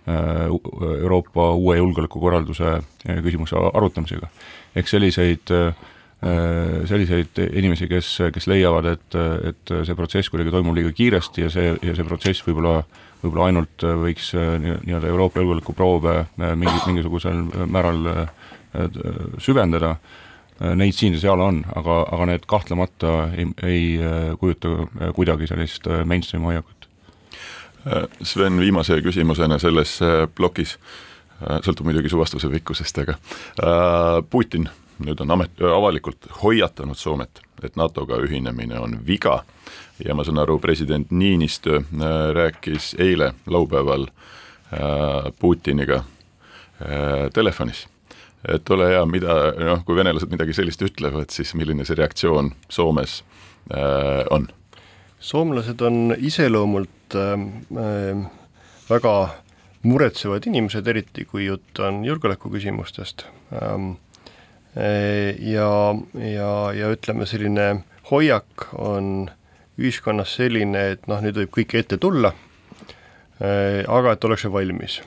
Euroopa 0.10 1.52
uue 1.54 1.78
julgeolekukorralduse 1.78 2.80
küsimuse 3.06 3.62
arutamisega 3.70 4.34
ehk 4.76 4.90
selliseid 4.90 5.52
äh, 5.54 5.74
selliseid 6.88 7.40
inimesi, 7.52 7.88
kes, 7.92 8.10
kes 8.34 8.48
leiavad, 8.48 8.88
et, 8.94 9.18
et 9.50 9.74
see 9.84 9.96
protsess 9.98 10.32
kuidagi 10.32 10.54
toimub 10.54 10.78
liiga 10.78 10.94
kiiresti 10.96 11.44
ja 11.44 11.50
see, 11.52 11.74
ja 11.84 11.96
see 11.98 12.08
protsess 12.08 12.46
võib-olla, 12.46 12.78
võib-olla 13.24 13.50
ainult 13.50 13.86
võiks 14.06 14.32
äh, 14.40 14.54
nii-öelda 14.64 15.12
Euroopa 15.12 15.42
julgeolekuproove 15.42 16.18
äh, 16.24 16.54
mingi, 16.56 16.78
mingisugusel 16.88 17.44
määral 17.68 18.28
süvendada, 19.38 19.92
neid 20.74 20.96
siin 20.98 21.14
ja 21.14 21.20
seal 21.22 21.42
on, 21.46 21.60
aga, 21.78 22.00
aga 22.16 22.26
need 22.32 22.48
kahtlemata 22.50 23.12
ei, 23.38 23.46
ei 23.62 23.84
kujuta 24.42 25.12
kuidagi 25.14 25.46
sellist 25.46 25.86
mainstream 26.10 26.48
hoiakut. 26.50 26.88
Sven, 28.26 28.58
viimase 28.58 28.98
küsimusena 29.06 29.60
selles 29.62 30.00
plokis 30.34 30.74
äh, 30.74 30.82
Äh, 30.82 31.13
sõltub 31.66 31.90
muidugi 31.90 32.12
su 32.12 32.20
vastuse 32.20 32.50
pikkusest, 32.54 33.04
aga 33.04 33.18
äh, 33.18 34.20
Putin 34.30 34.70
nüüd 35.04 35.20
on 35.24 35.34
amet, 35.36 35.58
avalikult 35.68 36.30
hoiatanud 36.44 36.98
Soomet, 36.98 37.42
et 37.64 37.76
NATO-ga 37.80 38.20
ühinemine 38.24 38.78
on 38.80 39.00
viga 39.08 39.42
ja 40.04 40.16
ma 40.16 40.24
saan 40.24 40.42
aru, 40.44 40.60
president 40.64 41.12
Niinistö 41.12 41.82
äh, 41.82 42.14
rääkis 42.36 42.94
eile, 43.00 43.34
laupäeval 43.48 44.08
Putiniga 45.40 46.00
telefonis 47.34 47.84
et 48.48 48.70
ole 48.76 48.90
hea, 48.92 49.04
mida 49.08 49.36
noh, 49.56 49.84
kui 49.88 49.96
venelased 49.98 50.32
midagi 50.32 50.56
sellist 50.56 50.82
ütlevad, 50.84 51.32
siis 51.34 51.54
milline 51.56 51.86
see 51.88 51.98
reaktsioon 52.00 52.52
Soomes 52.72 53.22
äh, 53.72 54.24
on? 54.34 54.50
soomlased 55.24 55.80
on 55.88 56.16
iseloomult 56.20 57.16
äh, 57.16 58.26
väga 58.90 59.14
muretsevad 59.84 60.48
inimesed, 60.48 60.88
eriti 60.88 61.26
kui 61.28 61.48
jutt 61.48 61.80
on 61.84 62.04
julgeolekuküsimustest. 62.08 63.26
Ähm, 63.60 63.96
e, 64.76 65.36
ja, 65.54 65.70
ja, 66.20 66.52
ja 66.76 66.92
ütleme, 66.94 67.28
selline 67.30 67.68
hoiak 68.12 68.70
on 68.80 69.30
ühiskonnas 69.80 70.36
selline, 70.38 70.86
et 70.96 71.08
noh, 71.12 71.22
nüüd 71.24 71.40
võib 71.42 71.52
kõike 71.60 71.82
ette 71.84 72.00
tulla, 72.02 72.34
e, 73.40 73.84
aga 73.84 74.16
et 74.16 74.28
ollakse 74.30 74.52
valmis. 74.54 75.02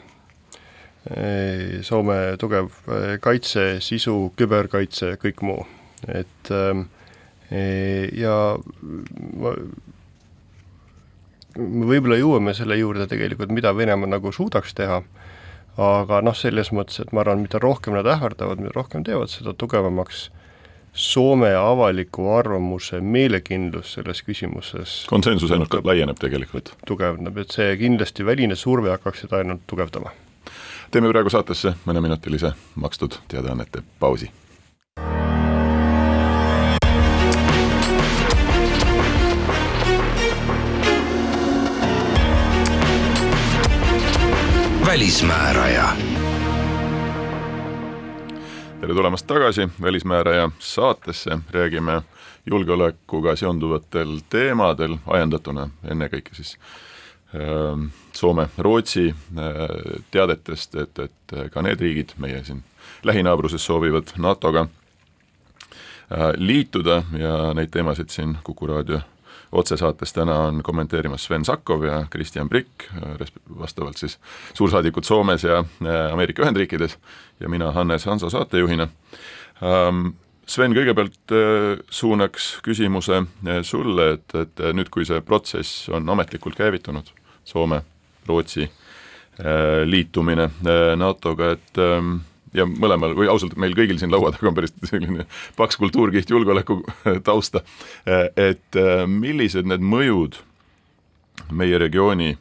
E, 1.07 1.83
Soome 1.87 2.19
tugev 2.41 2.73
kaitse, 3.25 3.77
sisu, 3.85 4.19
küberkaitse, 4.37 5.15
kõik 5.23 5.45
muu, 5.47 5.67
et 6.09 6.53
ja 8.17 8.35
me 11.59 11.89
võib-olla 11.89 12.19
jõuame 12.21 12.55
selle 12.57 12.79
juurde 12.79 13.07
tegelikult, 13.11 13.53
mida 13.55 13.73
Venemaa 13.77 14.11
nagu 14.17 14.33
suudaks 14.33 14.75
teha, 14.77 15.03
aga 15.77 16.23
noh, 16.25 16.37
selles 16.37 16.73
mõttes, 16.75 17.01
et 17.03 17.13
ma 17.13 17.23
arvan, 17.25 17.45
mida 17.45 17.61
rohkem 17.63 17.97
nad 17.97 18.09
ähvardavad, 18.09 18.63
mida 18.63 18.75
rohkem 18.77 19.05
teevad, 19.07 19.33
seda 19.33 19.57
tugevamaks 19.57 20.29
Soome 20.97 21.51
avaliku 21.53 22.31
arvamuse 22.33 23.03
meelekindlus 23.05 23.91
selles 23.99 24.23
küsimuses 24.25 24.95
konsensus 25.11 25.53
ainult 25.53 25.75
laieneb 25.85 26.17
tegelikult. 26.17 26.71
tugevneb, 26.89 27.37
et 27.37 27.53
see 27.53 27.75
kindlasti 27.77 28.25
väline 28.25 28.57
surve 28.57 28.95
hakkaks 28.95 29.27
seda 29.27 29.43
ainult 29.43 29.67
tugevdama. 29.69 30.15
teeme 30.91 31.13
praegu 31.13 31.29
saatesse 31.29 31.75
mõneminutilise 31.85 32.55
makstud 32.81 33.21
teadaannete 33.29 33.85
pausi 34.01 34.31
välismääraja. 44.97 45.89
tere 48.81 48.95
tulemast 48.95 49.27
tagasi 49.27 49.69
Välismääraja 49.83 50.51
saatesse, 50.59 51.39
räägime 51.51 52.03
julgeolekuga 52.47 53.37
seonduvatel 53.37 54.19
teemadel, 54.29 54.97
ajendatuna 55.07 55.69
ennekõike 55.85 56.33
siis 56.35 56.57
äh, 56.57 57.93
Soome-Rootsi 58.17 59.09
äh, 59.09 60.05
teadetest, 60.11 60.75
et, 60.75 60.99
et 60.99 61.37
ka 61.53 61.63
need 61.63 61.81
riigid 61.81 62.17
meie 62.17 62.41
siin 62.45 62.65
lähinaabruses 63.05 63.67
soovivad 63.67 64.17
NATO-ga 64.17 64.65
äh, 64.65 66.33
liituda 66.37 67.03
ja 67.19 67.53
neid 67.55 67.69
teemasid 67.69 68.09
siin 68.09 68.39
Kuku 68.45 68.73
raadio 68.73 69.01
otsesaates 69.53 70.13
täna 70.13 70.39
on 70.49 70.63
kommenteerimas 70.63 71.25
Sven 71.25 71.45
Sakov 71.45 71.85
ja 71.85 72.07
Kristjan 72.11 72.49
Prikk, 72.49 72.89
vastavalt 73.59 73.97
siis 73.97 74.19
suursaadikud 74.55 75.05
Soomes 75.05 75.45
ja 75.45 75.65
Ameerika 76.13 76.43
Ühendriikides 76.43 76.99
ja 77.41 77.49
mina 77.49 77.73
Hannes 77.73 78.07
Hanso 78.07 78.31
saatejuhina. 78.31 78.89
Ähm, 79.63 80.09
Sven, 80.47 80.75
kõigepealt 80.77 81.33
suunaks 81.91 82.61
küsimuse 82.63 83.25
sulle, 83.67 84.13
et, 84.15 84.35
et 84.39 84.61
nüüd, 84.79 84.93
kui 84.95 85.03
see 85.05 85.19
protsess 85.27 85.89
on 85.91 86.07
ametlikult 86.09 86.55
käivitunud, 86.55 87.11
Soome, 87.45 87.81
Rootsi 88.29 88.69
liitumine 89.85 90.47
NATO-ga, 90.97 91.51
et 91.57 91.81
ähm, 91.83 92.21
ja 92.55 92.67
mõlemal 92.67 93.15
või 93.19 93.29
ausalt, 93.31 93.57
meil 93.61 93.75
kõigil 93.77 93.99
siin 94.01 94.13
laua 94.13 94.33
taga 94.35 94.51
on 94.51 94.57
päris 94.57 94.75
selline 94.87 95.27
paks 95.57 95.79
kultuurkiht 95.81 96.31
julgeoleku 96.31 96.81
tausta, 97.27 97.63
et 98.07 98.81
äh, 98.81 99.07
millised 99.11 99.69
need 99.69 99.85
mõjud 99.85 100.41
meie 101.53 101.79
regiooni 101.79 102.37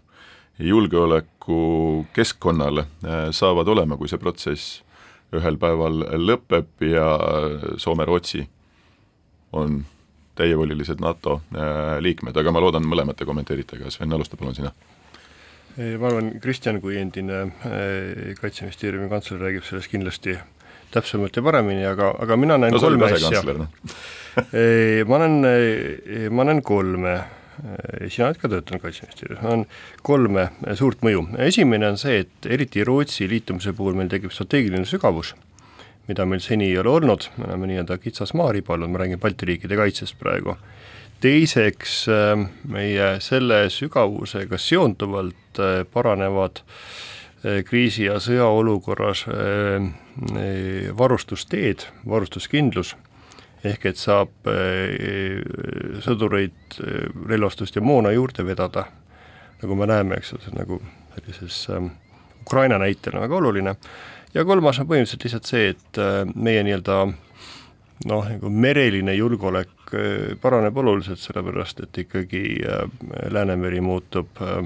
julgeoleku 0.59 2.05
keskkonnale 2.15 2.85
äh, 2.85 3.29
saavad 3.31 3.67
olema, 3.67 3.97
kui 3.97 4.09
see 4.11 4.21
protsess 4.21 4.81
ühel 5.35 5.57
päeval 5.59 6.05
lõpeb 6.21 6.85
ja 6.85 7.07
Soome-Rootsi 7.81 8.45
on 9.55 9.83
täievolilised 10.35 11.01
NATO 11.03 11.39
äh, 11.55 11.97
liikmed, 12.03 12.35
aga 12.37 12.51
ma 12.51 12.63
loodan, 12.63 12.87
mõlemad 12.87 13.17
te 13.17 13.27
kommenteerite, 13.27 13.79
aga 13.79 13.91
Sven, 13.91 14.13
alusta 14.15 14.39
palun 14.39 14.55
sina 14.55 14.71
ma 15.75 16.07
arvan, 16.09 16.33
Kristjan 16.43 16.79
kui 16.83 16.97
endine 16.99 17.41
äh, 17.67 18.35
Kaitseministeeriumi 18.39 19.09
kantsler 19.11 19.41
räägib 19.43 19.65
sellest 19.67 19.91
kindlasti 19.91 20.37
täpsemalt 20.95 21.35
ja 21.35 21.43
paremini, 21.43 21.83
aga, 21.87 22.13
aga 22.23 22.37
mina 22.39 22.57
näen 22.61 22.75
no, 22.75 22.79
kolme 22.79 23.09
asja. 23.11 23.41
No. 23.57 23.67
ma 25.09 25.19
näen, 25.23 25.35
ma 26.31 26.45
näen 26.47 26.61
kolme, 26.63 27.15
sina 28.07 28.29
oled 28.29 28.39
ka 28.39 28.51
töötanud 28.51 28.83
Kaitseministeeriumis, 28.85 29.41
ma 29.43 29.51
näen 29.51 29.65
kolme 30.05 30.47
suurt 30.79 31.03
mõju. 31.03 31.25
esimene 31.49 31.91
on 31.91 31.99
see, 31.99 32.21
et 32.23 32.47
eriti 32.47 32.87
Rootsi 32.87 33.27
liitumise 33.31 33.75
puhul 33.75 33.99
meil 33.99 34.11
tekib 34.11 34.31
strateegiline 34.31 34.87
sügavus, 34.87 35.33
mida 36.07 36.23
meil 36.29 36.43
seni 36.45 36.69
ei 36.71 36.79
ole 36.79 36.93
olnud, 37.01 37.27
me 37.35 37.49
oleme 37.49 37.73
nii-öelda 37.73 37.99
kitsas 37.99 38.31
maariba 38.37 38.77
olnud, 38.77 38.93
ma 38.93 39.03
räägin 39.03 39.19
Balti 39.19 39.51
riikide 39.51 39.75
kaitsest 39.81 40.15
praegu 40.21 40.55
teiseks 41.25 42.05
ähm, 42.11 42.49
meie 42.69 43.15
selle 43.23 43.65
sügavusega 43.73 44.59
seonduvalt 44.61 45.59
äh, 45.59 45.81
paranevad 45.93 46.61
äh, 46.61 47.63
kriisi- 47.65 48.05
ja 48.05 48.19
sõjaolukorras 48.21 49.25
äh, 49.31 49.87
varustusteed, 50.97 51.87
varustuskindlus, 52.07 52.93
ehk 53.65 53.87
et 53.89 53.97
saab 53.97 54.47
sõdureid, 56.05 56.77
relvastust 57.27 57.75
ja 57.75 57.81
moona 57.83 58.13
juurde 58.13 58.45
vedada, 58.45 58.85
nagu 59.63 59.75
me 59.75 59.87
näeme, 59.89 60.19
eks 60.21 60.35
ole, 60.37 60.53
nagu 60.55 60.77
sellises 61.15 61.57
ähm, 61.73 61.89
Ukraina 62.45 62.77
näitel 62.79 63.17
on 63.17 63.25
väga 63.25 63.39
oluline, 63.41 63.75
ja 64.35 64.45
kolmas 64.45 64.79
on 64.79 64.87
põhimõtteliselt 64.91 65.25
lihtsalt 65.25 65.49
see, 65.49 65.73
et 65.73 66.01
meie 66.37 66.61
nii-öelda 66.63 66.99
noh, 68.05 68.27
nagu 68.29 68.49
mereline 68.49 69.15
julgeolek 69.15 69.75
Äh, 69.93 70.35
paraneb 70.41 70.77
oluliselt, 70.77 71.19
sellepärast 71.21 71.79
et 71.85 71.97
ikkagi 71.97 72.57
äh, 72.65 72.89
Läänemeri 73.31 73.81
muutub 73.81 74.41
äh, 74.41 74.65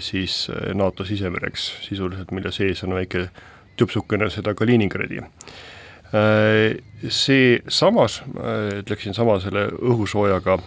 siis 0.00 0.48
NATO 0.74 1.04
sisemereks 1.04 1.66
sisuliselt, 1.84 2.30
mille 2.30 2.52
sees 2.52 2.82
on 2.84 2.94
väike 2.96 3.28
tüpsukene 3.76 4.28
seda 4.30 4.54
Kaliningradi. 4.54 5.22
See 7.08 7.58
samas, 7.68 8.20
ütleksin 8.78 9.16
sama 9.16 9.38
selle 9.42 9.64
õhusoojaga 9.72 10.58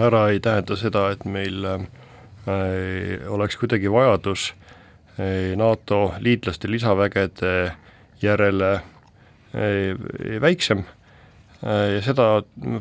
ära 0.00 0.22
ei 0.30 0.40
tähenda 0.44 0.76
seda, 0.78 1.06
et 1.12 1.24
meil 1.24 1.66
oleks 3.32 3.58
kuidagi 3.60 3.90
vajadus 3.92 4.52
NATO 5.58 6.00
liitlaste 6.20 6.70
lisavägede 6.70 7.52
järele 8.22 8.72
väiksem 9.52 10.84
Äh, 11.62 11.96
ja 11.96 12.00
seda 12.02 12.26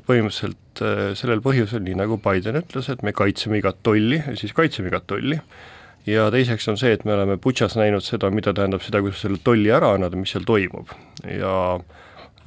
põhimõtteliselt 0.08 0.82
äh, 0.82 1.12
sellel 1.18 1.42
põhjusel, 1.46 1.84
nii 1.86 2.00
nagu 2.00 2.18
Biden 2.22 2.58
ütles, 2.64 2.88
et 2.90 3.04
me 3.06 3.14
kaitseme 3.14 3.60
igat 3.60 3.78
tolli, 3.86 4.18
siis 4.40 4.56
kaitseme 4.58 4.90
igat 4.90 5.06
tolli, 5.10 5.38
ja 6.08 6.26
teiseks 6.34 6.66
on 6.72 6.80
see, 6.82 6.96
et 6.96 7.06
me 7.06 7.14
oleme 7.14 7.38
Butšas 7.42 7.78
näinud 7.78 8.02
seda, 8.06 8.32
mida 8.34 8.56
tähendab 8.58 8.82
seda, 8.82 9.04
kuidas 9.06 9.22
selle 9.22 9.38
tolli 9.46 9.70
ära 9.70 9.94
annada, 9.94 10.18
mis 10.18 10.34
seal 10.34 10.48
toimub. 10.50 10.90
ja 11.30 11.54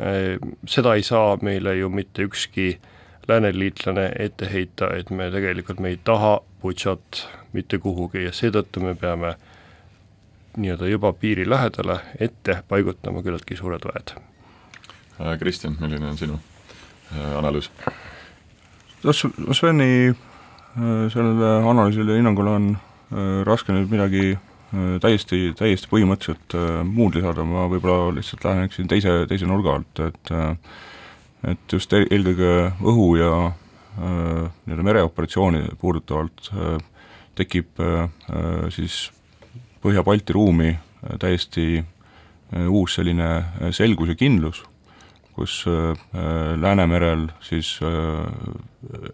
äh, 0.02 0.34
seda 0.66 0.96
ei 0.98 1.06
saa 1.06 1.38
meile 1.42 1.76
ju 1.78 1.92
mitte 1.94 2.26
ükski 2.26 2.72
lääneliitlane 3.30 4.10
ette 4.18 4.50
heita, 4.50 4.90
et 4.98 5.14
me 5.14 5.30
tegelikult, 5.30 5.78
me 5.78 5.94
ei 5.94 6.00
taha 6.02 6.40
Butšat 6.64 7.28
mitte 7.54 7.78
kuhugi 7.78 8.26
ja 8.26 8.34
seetõttu 8.34 8.82
me 8.82 8.98
peame 8.98 9.36
nii-öelda 10.56 10.88
juba 10.88 11.12
piiri 11.12 11.48
lähedale 11.50 12.00
ette 12.20 12.62
paigutama 12.68 13.22
küllaltki 13.22 13.56
suured 13.58 13.84
väed 13.88 14.14
Äh, 15.20 15.38
Kristjan, 15.38 15.76
milline 15.80 16.08
on 16.10 16.16
sinu 16.18 16.38
äh, 17.14 17.36
analüüs? 17.38 17.70
Sveni 19.04 20.10
äh, 20.10 21.04
sellele 21.12 21.50
analüüsile 21.70 22.16
ja 22.16 22.22
hinnangule 22.22 22.56
on 22.58 22.74
raske 23.46 23.70
nüüd 23.70 23.92
midagi 23.92 24.32
täiesti, 24.98 25.52
täiesti 25.54 25.86
põhimõtteliselt 25.86 26.54
muud 26.88 27.14
lisada, 27.14 27.44
ma 27.46 27.68
võib-olla 27.70 28.08
lihtsalt 28.16 28.42
läheneksin 28.42 28.88
teise, 28.90 29.12
teise 29.30 29.46
nurga 29.46 29.76
alt, 29.76 30.00
et 30.02 30.32
et 31.52 31.74
just 31.76 31.92
eelkõige 31.94 32.72
õhu 32.80 33.06
ja 33.20 33.30
nii-öelda 34.00 34.86
mereoperatsiooni 34.88 35.76
puudutavalt 35.78 36.48
tekib 37.38 37.84
siis 38.74 39.04
Põhja-Balti 39.84 40.32
ruumi 40.32 40.70
täiesti 41.20 41.84
uus 42.68 42.94
selline 42.96 43.70
selgus 43.76 44.08
ja 44.08 44.14
kindlus 44.16 44.62
kus 45.34 45.64
äh, 45.66 46.60
Läänemerel 46.60 47.28
siis 47.40 47.80
äh, 47.82 48.26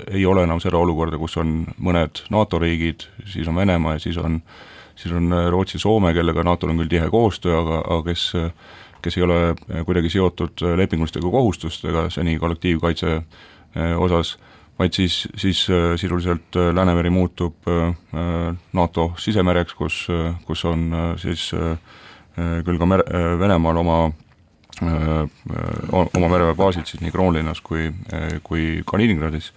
ei 0.08 0.26
ole 0.26 0.44
enam 0.44 0.60
seda 0.60 0.78
olukorda, 0.78 1.18
kus 1.18 1.38
on 1.40 1.64
mõned 1.80 2.24
NATO 2.30 2.60
riigid, 2.60 3.06
siis 3.24 3.48
on 3.48 3.56
Venemaa 3.56 3.96
ja 3.96 4.04
siis 4.04 4.18
on, 4.20 4.40
siis 4.98 5.14
on 5.16 5.32
äh, 5.32 5.48
Rootsi-Soome, 5.52 6.12
kellega 6.16 6.44
NATO-l 6.44 6.74
on 6.74 6.82
küll 6.82 6.92
tihe 6.92 7.08
koostöö, 7.12 7.56
aga, 7.62 7.80
aga 7.86 8.02
kes, 8.10 8.26
kes 9.00 9.16
ei 9.16 9.24
ole 9.24 9.40
kuidagi 9.88 10.12
seotud 10.12 10.66
lepinguliste 10.76 11.22
kohustustega 11.24 12.08
seni 12.12 12.36
kollektiivkaitse 12.38 13.20
osas, 13.96 14.34
vaid 14.80 14.96
siis, 14.96 15.22
siis 15.36 15.66
sisuliselt 16.00 16.56
Läänemeri 16.56 17.10
muutub 17.12 17.68
NATO 18.72 19.10
sisemereks, 19.20 19.74
kus, 19.76 20.06
kus 20.48 20.64
on 20.64 20.86
siis 21.20 21.50
küll 22.64 22.80
ka 22.80 22.88
mere, 22.88 23.04
Venemaal 23.40 23.82
oma 23.82 23.98
Äh, 24.80 25.28
oma 26.16 26.28
mereväebaasid 26.32 26.88
siis 26.88 27.02
nii 27.04 27.12
Kroonlinnas 27.12 27.60
kui, 27.60 27.90
äh, 28.14 28.38
kui 28.42 28.80
Kaliningradis, 28.86 29.50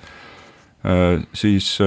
äh, 0.83 1.21
siis 1.33 1.77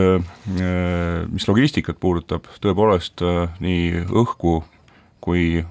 mis 1.29 1.49
logistikat 1.49 1.99
puudutab, 2.01 2.46
tõepoolest 2.64 3.20
nii 3.61 4.07
õhku 4.09 4.61
kui 5.20 5.64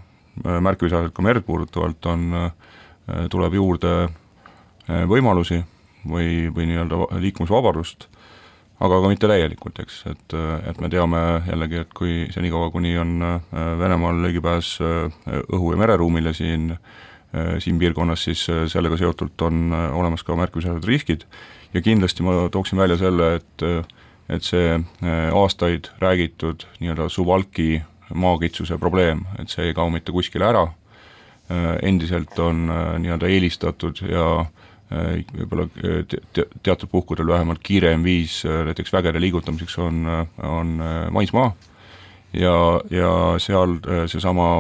märkimisväärselt 0.44 1.16
ka 1.16 1.24
merd 1.24 1.46
puudutavalt 1.48 2.06
on, 2.12 2.26
tuleb 3.32 3.54
juurde 3.56 3.94
võimalusi 5.08 5.62
või, 6.10 6.50
või 6.56 6.70
nii-öelda 6.70 7.20
liikumisvabadust, 7.24 8.08
aga 8.86 9.02
ka 9.02 9.10
mitte 9.12 9.30
täielikult, 9.32 9.80
eks, 9.86 10.04
et, 10.12 10.38
et 10.70 10.80
me 10.84 10.90
teame 10.92 11.22
jällegi, 11.48 11.82
et 11.86 11.94
kui 11.96 12.26
senikaua, 12.34 12.70
kuni 12.74 12.98
on 13.00 13.18
Venemaal 13.80 14.20
ligipääs 14.26 14.78
õhu- 14.82 15.72
ja 15.72 15.80
mereruumile 15.80 16.34
siin 16.36 16.74
äh, 16.76 17.04
Äh, 17.36 17.60
siin 17.60 17.80
piirkonnas, 17.80 18.24
siis 18.24 18.50
äh, 18.50 18.64
sellega 18.68 18.98
seotult 18.98 19.42
on 19.42 19.74
äh, 19.74 19.90
olemas 19.98 20.24
ka 20.24 20.36
märkimisväärsed 20.40 20.88
riskid. 20.88 21.26
Ja 21.74 21.82
kindlasti 21.82 22.24
ma 22.24 22.46
tooksin 22.52 22.80
välja 22.80 22.98
selle, 22.98 23.36
et 23.42 23.66
et 24.30 24.42
see 24.42 24.80
aastaid 25.38 25.92
räägitud 26.02 26.64
nii-öelda 26.80 27.10
Suwalki 27.14 27.84
maakitsuse 28.10 28.78
probleem, 28.82 29.20
et 29.38 29.52
see 29.54 29.68
ei 29.68 29.76
kao 29.78 29.92
mitte 29.94 30.16
kuskile 30.16 30.48
ära, 30.48 30.64
endiselt 31.86 32.40
on 32.42 32.64
nii-öelda 33.04 33.30
eelistatud 33.30 34.02
ja 34.10 34.48
võib-olla 34.92 35.66
te-, 35.74 36.46
teatud 36.62 36.92
puhkudel 36.92 37.28
vähemalt 37.28 37.64
kiirem 37.66 38.04
viis 38.06 38.44
näiteks 38.46 38.94
vägede 38.94 39.22
liigutamiseks 39.24 39.80
on, 39.82 40.06
on 40.46 40.76
maismaa 41.12 41.48
ja, 42.38 42.54
ja 42.94 43.12
seal 43.42 43.80
seesama 44.12 44.60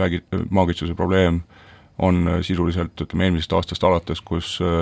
vägi, 0.00 0.24
maakitsuse 0.50 0.98
probleem 0.98 1.38
äh, 1.38 1.58
on 1.98 2.28
äh, 2.28 2.40
sisuliselt 2.42 3.00
ütleme 3.00 3.26
eelmisest 3.26 3.52
aastast 3.52 3.84
alates, 3.84 4.20
kus 4.22 4.58
äh, 4.62 4.80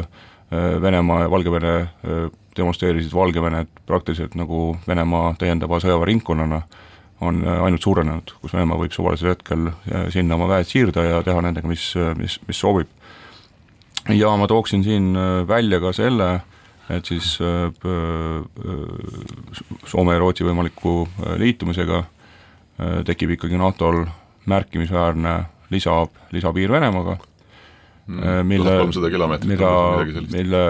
äh, 0.53 0.83
Venemaa 0.83 1.23
ja 1.25 1.31
Valgevene 1.31 1.77
demonstreerisid 2.57 3.14
Valgevenet 3.14 3.69
praktiliselt 3.87 4.35
nagu 4.35 4.77
Venemaa 4.88 5.35
täiendava 5.38 5.81
sõjaväeringkonnana, 5.83 6.62
on 7.21 7.40
ainult 7.49 7.85
suurenenud, 7.85 8.33
kus 8.40 8.53
Venemaa 8.53 8.79
võib 8.81 8.92
suvalisel 8.92 9.33
hetkel 9.33 9.71
sinna 10.12 10.37
oma 10.37 10.49
väed 10.51 10.69
siirda 10.69 11.05
ja 11.05 11.21
teha 11.25 11.42
nendega, 11.45 11.69
mis, 11.69 11.90
mis, 12.16 12.38
mis 12.49 12.61
soovib. 12.61 12.88
Ja 14.14 14.37
ma 14.37 14.47
tooksin 14.47 14.85
siin 14.85 15.16
välja 15.49 15.81
ka 15.81 15.92
selle, 15.97 16.40
et 16.90 17.09
siis 17.09 17.38
Soome 19.87 20.14
ja 20.14 20.21
Rootsi 20.23 20.47
võimaliku 20.47 21.01
liitumisega 21.40 22.05
tekib 23.09 23.35
ikkagi 23.37 23.59
NATO-l 23.59 24.05
märkimisväärne 24.47 25.37
lisa, 25.71 25.97
lisapiir 26.33 26.71
Venemaaga 26.71 27.16
mm, 28.07 28.47
mille, 28.47 28.77
mida, 29.51 29.73
mille 30.31 30.62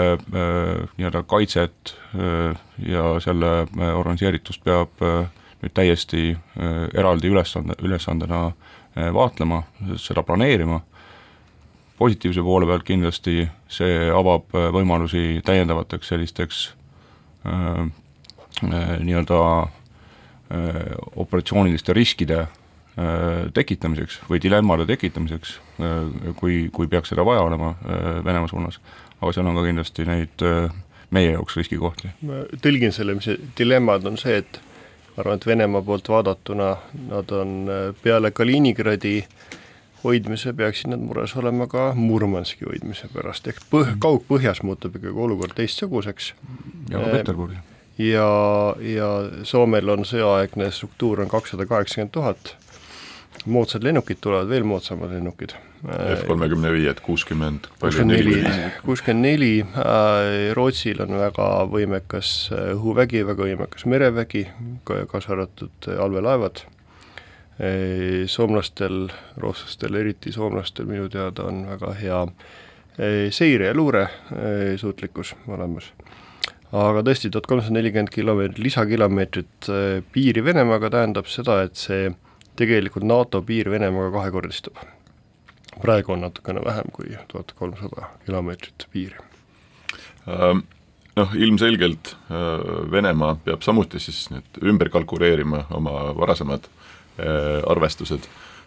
nii-öelda 0.96 1.22
kaitset 1.28 1.96
ja 2.86 3.08
selle 3.20 3.52
organiseeritust 3.92 4.64
peab 4.64 5.02
nüüd 5.02 5.74
täiesti 5.76 6.30
eraldi 6.96 7.32
ülesande, 7.32 7.76
ülesandena 7.84 8.46
vaatlema, 9.12 9.62
seda 10.00 10.24
planeerima 10.24 10.80
positiivse 11.98 12.42
poole 12.42 12.66
pealt 12.68 12.84
kindlasti 12.86 13.46
see 13.72 14.10
avab 14.12 14.52
äh, 14.54 14.68
võimalusi 14.74 15.40
täiendavateks 15.46 16.12
sellisteks 16.12 16.60
äh, 17.48 17.86
äh, 18.68 18.92
nii-öelda 19.00 19.40
äh, 19.62 20.82
operatsiooniliste 21.16 21.96
riskide 21.96 22.42
äh, 22.44 23.48
tekitamiseks 23.56 24.20
või 24.30 24.42
dilemmade 24.42 24.86
tekitamiseks 24.92 25.56
äh,, 25.80 26.30
kui, 26.40 26.66
kui 26.72 26.90
peaks 26.92 27.14
seda 27.14 27.24
vaja 27.26 27.46
olema 27.46 27.74
Venemaa 28.24 28.52
suunas. 28.52 28.80
aga 29.20 29.32
seal 29.32 29.48
on 29.48 29.56
ka 29.56 29.64
kindlasti 29.64 30.04
neid 30.04 30.46
meie 31.10 31.32
jaoks 31.32 31.56
riskikohti. 31.56 32.12
ma 32.28 32.44
tõlgin 32.60 32.92
selle, 32.92 33.16
mis 33.16 33.28
see 33.30 33.40
dilemmad 33.58 34.04
on 34.04 34.18
see, 34.20 34.42
et 34.42 34.60
ma 35.14 35.22
arvan, 35.24 35.40
et 35.40 35.46
Venemaa 35.46 35.82
poolt 35.82 36.08
vaadatuna 36.12 36.74
nad 37.08 37.32
on 37.32 37.70
peale 38.02 38.30
Kaliningradi 38.36 39.18
äh, 39.22 39.62
hoidmise 40.04 40.52
peaksid 40.56 40.90
nad 40.92 41.02
mures 41.02 41.36
olema 41.36 41.66
ka 41.70 41.90
Murmanski 41.96 42.66
hoidmise 42.68 43.08
pärast, 43.12 43.48
ehk 43.50 43.62
põh-, 43.72 43.94
kaugpõhjas 44.02 44.62
muutub 44.66 44.98
ikkagi 44.98 45.24
olukord 45.26 45.56
teistsuguseks. 45.56 46.32
ja 46.90 47.00
ka 47.00 47.12
Peterburi. 47.14 47.58
ja, 47.98 48.28
ja 48.80 49.10
Soomel 49.44 49.88
on 49.96 50.04
sõjaaegne 50.08 50.70
struktuur 50.70 51.24
on 51.24 51.32
kakssada 51.32 51.66
kaheksakümmend 51.66 52.14
tuhat, 52.14 52.54
moodsad 53.46 53.84
lennukid 53.84 54.20
tulevad, 54.20 54.48
veel 54.50 54.66
moodsamad 54.68 55.12
lennukid. 55.16 55.56
F 55.86 56.22
kolmekümne 56.26 56.70
viied, 56.72 57.00
kuuskümmend. 57.04 57.68
kuuskümmend 57.80 58.16
neli, 58.16 58.70
kuuskümmend 58.84 59.28
neli, 59.28 59.50
äh, 59.60 60.54
Rootsil 60.56 61.02
on 61.04 61.18
väga 61.20 61.50
võimekas 61.70 62.30
õhuvägi, 62.72 63.26
väga 63.28 63.50
võimekas 63.50 63.84
merevägi, 63.86 64.46
kaasa 64.86 65.36
arvatud 65.36 65.92
allveelaevad 66.00 66.64
soomlastel, 68.26 69.06
rootslastel, 69.40 69.94
eriti 69.96 70.32
soomlastel 70.32 70.84
minu 70.88 71.08
teada 71.08 71.46
on 71.48 71.62
väga 71.70 71.92
hea 71.96 72.18
seire- 73.32 73.70
ja 73.70 73.74
luuresuutlikkus 73.74 75.34
olemas. 75.48 75.92
aga 76.72 77.00
tõesti, 77.00 77.30
tuhat 77.30 77.46
kolmsada 77.46 77.78
nelikümmend 77.78 78.10
kilomeetrit, 78.12 78.58
lisakilomeetrit 78.58 79.68
piiri 80.12 80.44
Venemaaga 80.44 80.90
tähendab 80.90 81.26
seda, 81.30 81.62
et 81.62 81.76
see 81.76 82.10
tegelikult 82.56 83.04
NATO 83.04 83.42
piir 83.42 83.70
Venemaaga 83.70 84.18
kahekordistub. 84.18 84.76
praegu 85.80 86.12
on 86.12 86.20
natukene 86.20 86.60
vähem 86.64 86.92
kui 86.92 87.16
tuhat 87.28 87.52
kolmsada 87.52 88.08
kilomeetrit 88.26 88.88
piiri 88.92 89.16
ähm 90.28 90.62
noh, 91.16 91.30
ilmselgelt 91.34 92.16
Venemaa 92.90 93.34
peab 93.44 93.62
samuti 93.62 94.00
siis 94.00 94.30
nüüd 94.30 94.58
ümber 94.62 94.88
kalkuleerima 94.88 95.64
oma 95.70 95.92
varasemad 96.16 96.68
Äh, 96.68 96.75
arvestused, 97.16 98.26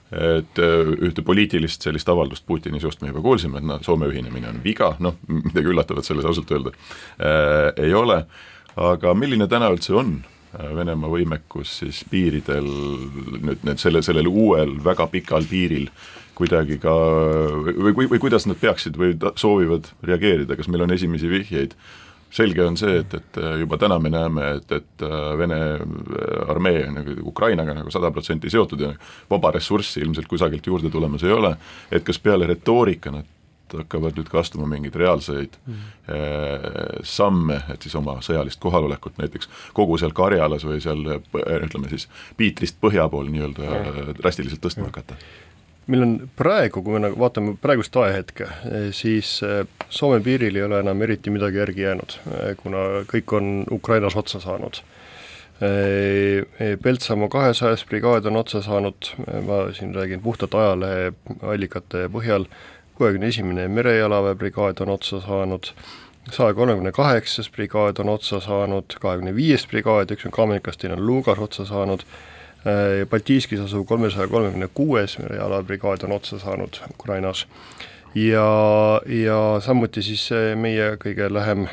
et 0.09 0.59
äh, 0.61 0.89
ühte 1.05 1.21
poliitilist 1.25 1.85
sellist 1.85 2.09
avaldust 2.09 2.45
Putini 2.47 2.81
suust 2.81 3.03
me 3.03 3.11
juba 3.11 3.21
kuulsime, 3.21 3.59
et 3.59 3.67
noh, 3.69 3.81
Soome 3.85 4.09
ühinemine 4.09 4.49
on 4.49 4.63
viga, 4.63 4.95
noh, 5.03 5.19
midagi 5.29 5.69
üllatavat 5.69 6.07
selles 6.07 6.25
ausalt 6.25 6.49
öelda 6.55 6.73
äh, 6.73 7.85
ei 7.85 7.93
ole, 7.93 8.23
aga 8.79 9.13
milline 9.13 9.45
täna 9.51 9.69
üldse 9.69 9.93
on 10.01 10.15
äh, 10.23 10.71
Venemaa 10.79 11.13
võimekus 11.13 11.77
siis 11.83 12.01
piiridel 12.09 12.65
nüüd 13.37 13.67
need 13.69 13.81
selle, 13.81 14.01
sellel 14.05 14.31
uuel 14.31 14.79
väga 14.85 15.09
pikal 15.13 15.45
piiril 15.49 15.91
kuidagi 16.39 16.79
ka 16.81 16.93
või, 17.69 17.93
või, 17.93 18.09
või 18.15 18.21
kuidas 18.23 18.47
nad 18.49 18.57
peaksid 18.57 18.97
või 18.97 19.13
soovivad 19.37 19.91
reageerida, 20.07 20.57
kas 20.57 20.71
meil 20.71 20.87
on 20.87 20.95
esimesi 20.95 21.29
vihjeid? 21.29 21.75
äh, 21.75 22.08
selge 22.29 22.63
on 22.65 22.77
see, 22.77 22.99
et, 23.01 23.13
et 23.13 23.39
äh, 23.41 23.55
juba 23.63 23.79
täna 23.81 23.97
me 24.01 24.11
näeme, 24.13 24.51
et, 24.59 24.71
et 24.71 25.05
äh, 25.05 25.17
Vene 25.39 25.59
äh, 25.79 26.51
armee 26.51 26.85
on 26.87 26.99
nagu 26.99 27.17
Ukrainaga 27.31 27.75
nagu 27.77 27.91
sada 27.93 28.11
protsenti 28.13 28.51
seotud 28.53 28.85
ja 28.85 28.93
vaba 29.31 29.53
ressurssi 29.55 30.03
ilmselt 30.05 30.29
kusagilt 30.29 30.67
juurde 30.67 30.91
tulemas 30.93 31.25
ei 31.25 31.33
ole, 31.33 31.55
et 31.91 32.05
kas 32.05 32.21
peale 32.21 32.47
retoorika 32.49 33.13
nad 33.13 33.35
hakkavad 33.69 34.17
nüüd 34.17 34.29
ka 34.31 34.39
astuma 34.41 34.65
mingeid 34.69 34.95
reaalseid 34.97 35.57
mm. 35.65 35.81
äh, 36.09 37.03
samme, 37.05 37.59
et 37.73 37.85
siis 37.85 37.97
oma 37.97 38.17
sõjalist 38.25 38.61
kohalolekut 38.61 39.19
näiteks 39.21 39.49
kogu 39.77 39.97
seal 40.01 40.13
Karjalas 40.17 40.65
või 40.65 40.81
seal 40.81 41.05
ütleme 41.33 41.91
siis 41.91 42.07
Piitrist 42.37 42.79
põhja 42.81 43.05
pool 43.09 43.29
nii-öelda 43.33 43.69
mm. 43.69 44.17
drastiliselt 44.21 44.65
tõstma 44.65 44.89
hakata 44.89 45.17
meil 45.89 46.05
on 46.05 46.13
praegu, 46.37 46.83
kui 46.83 46.95
me 46.95 47.01
nagu 47.03 47.17
vaatame 47.19 47.55
praegust 47.61 47.95
ajahetke, 47.97 48.47
eh, 48.69 48.87
siis 48.95 49.39
eh, 49.45 49.65
Soome 49.89 50.19
piiril 50.21 50.59
ei 50.59 50.65
ole 50.67 50.83
enam 50.83 51.01
eriti 51.01 51.33
midagi 51.33 51.57
järgi 51.57 51.85
jäänud, 51.87 52.15
eh, 52.29 52.51
kuna 52.59 52.85
kõik 53.09 53.33
on 53.37 53.51
Ukrainas 53.73 54.17
otsa 54.19 54.41
saanud. 54.43 54.83
Peltsamaa 56.83 57.27
kahesajas 57.27 57.81
brigaad 57.89 58.29
on 58.29 58.37
otsa 58.39 58.61
saanud, 58.63 59.09
ma 59.43 59.57
siin 59.75 59.91
räägin 59.91 60.21
puhtalt 60.23 60.55
ajalehe 60.55 61.09
allikate 61.43 62.05
põhjal, 62.13 62.45
kuuekümne 62.95 63.27
esimene 63.27 63.65
merejalaväe 63.67 64.37
brigaad 64.39 64.79
on 64.85 64.93
otsa 64.93 65.19
saanud, 65.25 65.73
saja 66.31 66.55
kolmekümne 66.55 66.93
kaheksas 66.95 67.51
brigaad 67.51 67.99
on 67.99 68.13
otsa 68.13 68.39
saanud, 68.39 68.95
kahekümne 69.03 69.35
viies 69.35 69.67
brigaad, 69.67 70.15
üks 70.15 70.29
on 70.29 70.37
Kamenkas, 70.37 70.79
teine 70.79 70.95
on 70.95 71.03
Lugas 71.03 71.43
otsa 71.43 71.67
saanud 71.67 72.07
Baltiiskis 73.09 73.61
asuv 73.63 73.85
kolmesaja 73.87 74.27
kolmekümne 74.27 74.67
kuues 74.73 75.17
merejalabrigaad 75.19 76.03
on 76.03 76.17
otsa 76.17 76.39
saanud 76.39 76.81
Ukrainas. 76.91 77.45
Ja, 78.15 78.47
ja 79.05 79.37
samuti 79.63 80.01
siis 80.03 80.25
meie 80.59 80.95
kõige 80.99 81.29
lähem 81.31 81.67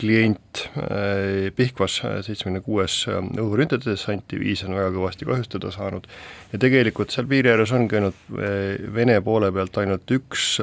klient 0.00 0.62
äh, 0.76 1.50
Pihkvas, 1.56 1.98
seitsmekümne 2.24 2.62
kuues 2.64 3.02
õhuründedessantiviis 3.10 4.64
on 4.66 4.76
väga 4.78 4.92
kõvasti 4.94 5.28
kahjustada 5.28 5.72
saanud. 5.74 6.06
Ja 6.52 6.60
tegelikult 6.62 7.12
seal 7.12 7.28
piiri 7.30 7.52
ääres 7.52 7.74
ongi 7.76 7.98
ainult 7.98 8.22
äh, 8.32 8.78
Vene 8.94 9.18
poole 9.24 9.50
pealt 9.52 9.76
ainult 9.82 10.16
üks 10.16 10.60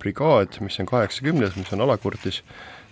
brigaad, 0.00 0.60
mis 0.64 0.78
on 0.82 0.90
kaheksakümnes, 0.90 1.58
mis 1.58 1.72
on 1.74 1.84
alakurtis, 1.86 2.42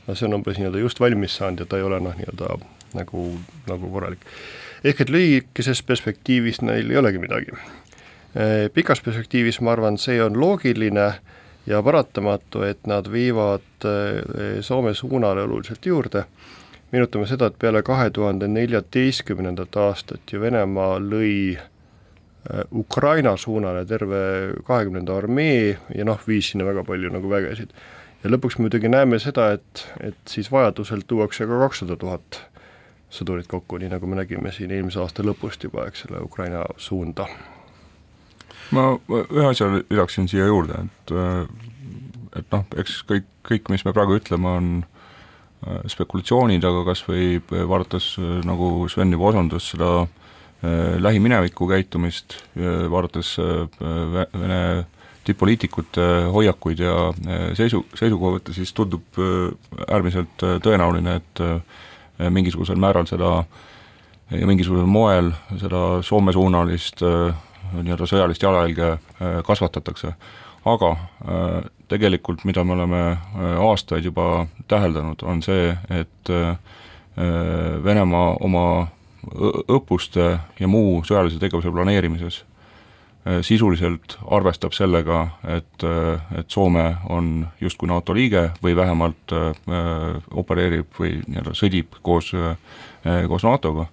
no 0.07 0.17
see 0.19 0.29
on 0.29 0.41
umbes 0.41 0.59
nii-öelda 0.59 0.83
just 0.83 1.01
valmis 1.03 1.39
saanud 1.39 1.63
ja 1.63 1.69
ta 1.69 1.79
ei 1.79 1.87
ole 1.87 2.01
noh, 2.03 2.17
nii-öelda 2.19 2.59
nagu, 2.99 3.29
nagu 3.71 3.95
korralik 3.95 4.27
ehk 4.85 5.01
et 5.01 5.11
lühikeses 5.11 5.83
perspektiivis 5.87 6.63
neil 6.63 6.91
ei 6.91 6.99
olegi 6.99 7.21
midagi. 7.23 7.55
Äh, 8.33 8.69
pikas 8.75 9.03
perspektiivis 9.05 9.61
ma 9.61 9.75
arvan, 9.77 9.99
see 10.01 10.19
on 10.23 10.39
loogiline 10.41 11.13
ja 11.67 11.83
paratamatu, 11.83 12.65
et 12.67 12.87
nad 12.91 13.07
viivad 13.13 13.87
äh, 13.87 14.61
Soome 14.61 14.95
suunale 14.95 15.43
oluliselt 15.43 15.87
juurde. 15.87 16.25
meenutame 16.93 17.25
seda, 17.27 17.47
et 17.49 17.55
peale 17.59 17.81
kahe 17.83 18.11
tuhande 18.11 18.49
neljateistkümnendat 18.53 19.77
aastat 19.81 20.33
ju 20.33 20.41
Venemaa 20.41 20.99
lõi 21.01 21.57
äh, 21.57 22.65
Ukraina 22.73 23.37
suunale 23.37 23.87
terve 23.87 24.53
kahekümnenda 24.67 25.17
armee 25.17 25.79
ja 25.95 26.05
noh, 26.05 26.21
viis 26.29 26.51
sinna 26.53 26.67
väga 26.69 26.85
palju 26.85 27.13
nagu 27.13 27.31
vägesid. 27.31 27.71
ja 28.25 28.31
lõpuks 28.31 28.59
muidugi 28.59 28.89
näeme 28.89 29.19
seda, 29.19 29.53
et, 29.53 29.87
et 30.01 30.19
siis 30.29 30.51
vajadusel 30.53 31.07
tuuakse 31.07 31.47
ka 31.47 31.61
kakssada 31.67 31.97
tuhat 31.97 32.43
sõdurid 33.13 33.49
kokku, 33.51 33.79
nii 33.79 33.91
nagu 33.93 34.09
me 34.09 34.23
nägime 34.23 34.53
siin 34.53 34.73
eelmise 34.73 35.01
aasta 35.03 35.25
lõpust 35.27 35.65
juba, 35.67 35.87
eks 35.91 36.07
ole, 36.09 36.23
Ukraina 36.25 36.65
suunda. 36.77 37.29
ma 38.73 38.87
ühe 39.13 39.47
asja 39.51 39.69
lisaksin 39.83 40.29
siia 40.33 40.47
juurde, 40.49 40.87
et 40.87 41.15
et 42.39 42.49
noh, 42.55 42.65
eks 42.81 43.03
kõik, 43.09 43.29
kõik, 43.47 43.69
mis 43.73 43.85
me 43.85 43.93
praegu 43.93 44.17
ütleme, 44.17 44.49
on 44.49 44.71
äh, 44.81 45.83
spekulatsioonid, 45.93 46.65
aga 46.65 46.87
kas 46.89 47.05
või 47.09 47.37
vaadates, 47.51 48.15
äh, 48.21 48.41
nagu 48.49 48.89
Sven 48.93 49.13
juba 49.13 49.31
osundas, 49.33 49.69
seda 49.75 49.91
äh, 50.03 50.97
lähimineviku 51.03 51.69
käitumist, 51.71 52.41
vaadates 52.57 53.37
Vene 53.79 54.63
tipp-poliitikute 55.23 56.07
hoiakuid 56.35 56.81
ja 56.83 56.95
seisu, 57.55 57.85
seisukohavõtte, 57.95 58.55
siis 58.57 58.73
tundub 58.75 59.21
äärmiselt 59.87 60.43
tõenäoline, 60.65 61.21
et 61.21 61.43
Äh, 61.43 61.61
mingisugusel 62.31 62.77
määral 62.77 63.07
seda 63.11 63.45
ja 64.31 64.47
mingisugusel 64.47 64.87
moel 64.87 65.33
seda 65.61 66.03
Soome-suunalist 66.05 67.03
äh, 67.07 67.35
nii-öelda 67.73 68.09
sõjalist 68.09 68.43
jalajälge 68.43 68.89
äh, 68.93 69.43
kasvatatakse. 69.47 70.15
aga 70.65 70.97
tegelikult, 71.91 72.45
mida 72.45 72.63
me 72.65 72.73
oleme 72.73 73.01
aastaid 73.59 74.05
juba 74.07 74.47
täheldanud, 74.71 75.25
on 75.27 75.43
see, 75.43 75.73
et 75.91 76.31
Venemaa 77.85 78.37
oma 78.41 78.87
õppuste 79.69 80.29
ja 80.61 80.69
muu 80.71 81.03
sõjalise 81.03 81.43
tegevuse 81.43 81.71
planeerimises 81.75 82.45
sisuliselt 83.43 84.17
arvestab 84.35 84.75
sellega, 84.75 85.21
et, 85.47 85.85
et 86.39 86.51
Soome 86.51 86.89
on 87.11 87.47
justkui 87.61 87.87
NATO 87.87 88.15
liige 88.17 88.49
või 88.65 88.75
vähemalt 88.77 89.35
opereerib 90.43 90.91
või 90.99 91.21
nii-öelda 91.29 91.55
sõdib 91.55 92.01
koos, 92.03 92.33
koos 93.31 93.47
NATO-ga, 93.47 93.87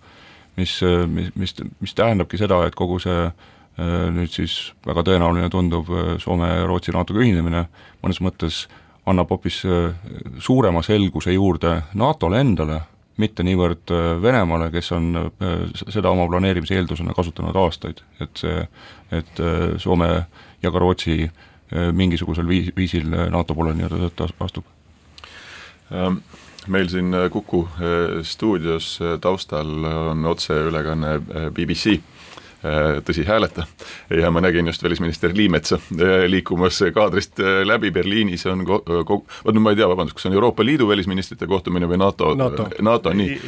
mis, 0.58 0.74
mis, 1.13 1.30
mis, 1.38 1.56
mis 1.78 1.94
tähendabki 1.94 2.42
seda, 2.42 2.63
et 2.65 2.78
kogu 2.78 2.98
see 3.04 3.30
nüüd 4.18 4.34
siis 4.34 4.74
väga 4.88 5.06
tõenäoline 5.08 5.50
tunduv 5.54 5.94
Soome 6.20 6.50
ja 6.50 6.65
Rootsi 6.68 6.96
NATO-ga 6.96 7.22
ühinemine 7.22 7.68
mõnes 8.02 8.22
mõttes 8.26 8.63
annab 9.10 9.30
hoopis 9.30 9.62
suurema 10.42 10.82
selguse 10.86 11.38
juurde 11.38 11.84
NATO-le 11.94 12.42
endale 12.42 12.82
mitte 13.19 13.43
niivõrd 13.45 13.91
äh, 13.93 14.10
Venemaale, 14.23 14.69
kes 14.73 14.91
on 14.95 15.12
äh, 15.19 15.62
seda 15.82 16.12
oma 16.13 16.27
planeerimise 16.29 16.77
eeldusena 16.79 17.15
kasutanud 17.17 17.58
aastaid, 17.60 18.01
et 18.23 18.39
see, 18.39 18.63
et 19.15 19.41
äh, 19.43 19.75
Soome 19.82 20.10
ja 20.63 20.71
ka 20.71 20.82
Rootsi 20.82 21.21
mingisugusel 21.69 22.47
viis, 22.49 22.71
viisil 22.73 23.12
NATO 23.29 23.53
poole 23.53 23.75
nii-öelda 23.77 24.25
astub? 24.41 24.65
Ähm, 25.93 26.15
meil 26.65 26.89
siin 26.89 27.13
Kuku 27.29 27.60
stuudios 28.25 28.95
taustal 29.21 29.69
on 29.86 30.25
otseülekanne 30.25 31.19
BBC 31.53 31.99
tõsi, 33.06 33.24
hääleta. 33.28 33.63
ja 34.10 34.32
ma 34.32 34.41
nägin 34.41 34.67
just 34.67 34.84
välisminister 34.84 35.32
Liimetsa 35.34 35.76
äh, 35.76 36.26
liikumas 36.28 36.80
kaadrist 36.93 37.39
äh, 37.39 37.62
läbi, 37.65 37.91
Berliinis. 37.91 38.45
On 38.45 38.65
ko-, 38.65 38.82
ko-, 39.06 39.24
vot 39.45 39.56
nüüd 39.56 39.63
ma 39.63 39.72
ei 39.72 39.80
tea, 39.80 39.88
vabandust, 39.88 40.17
kas 40.17 40.28
on 40.28 40.36
Euroopa 40.36 40.65
Liidu 40.65 40.88
välisministrite 40.88 41.48
kohtumine 41.48 41.88
või 41.88 42.02
NATO, 42.02 42.34
NATO, 42.36 42.67
NATO, 42.82 43.13
nii, 43.15 43.39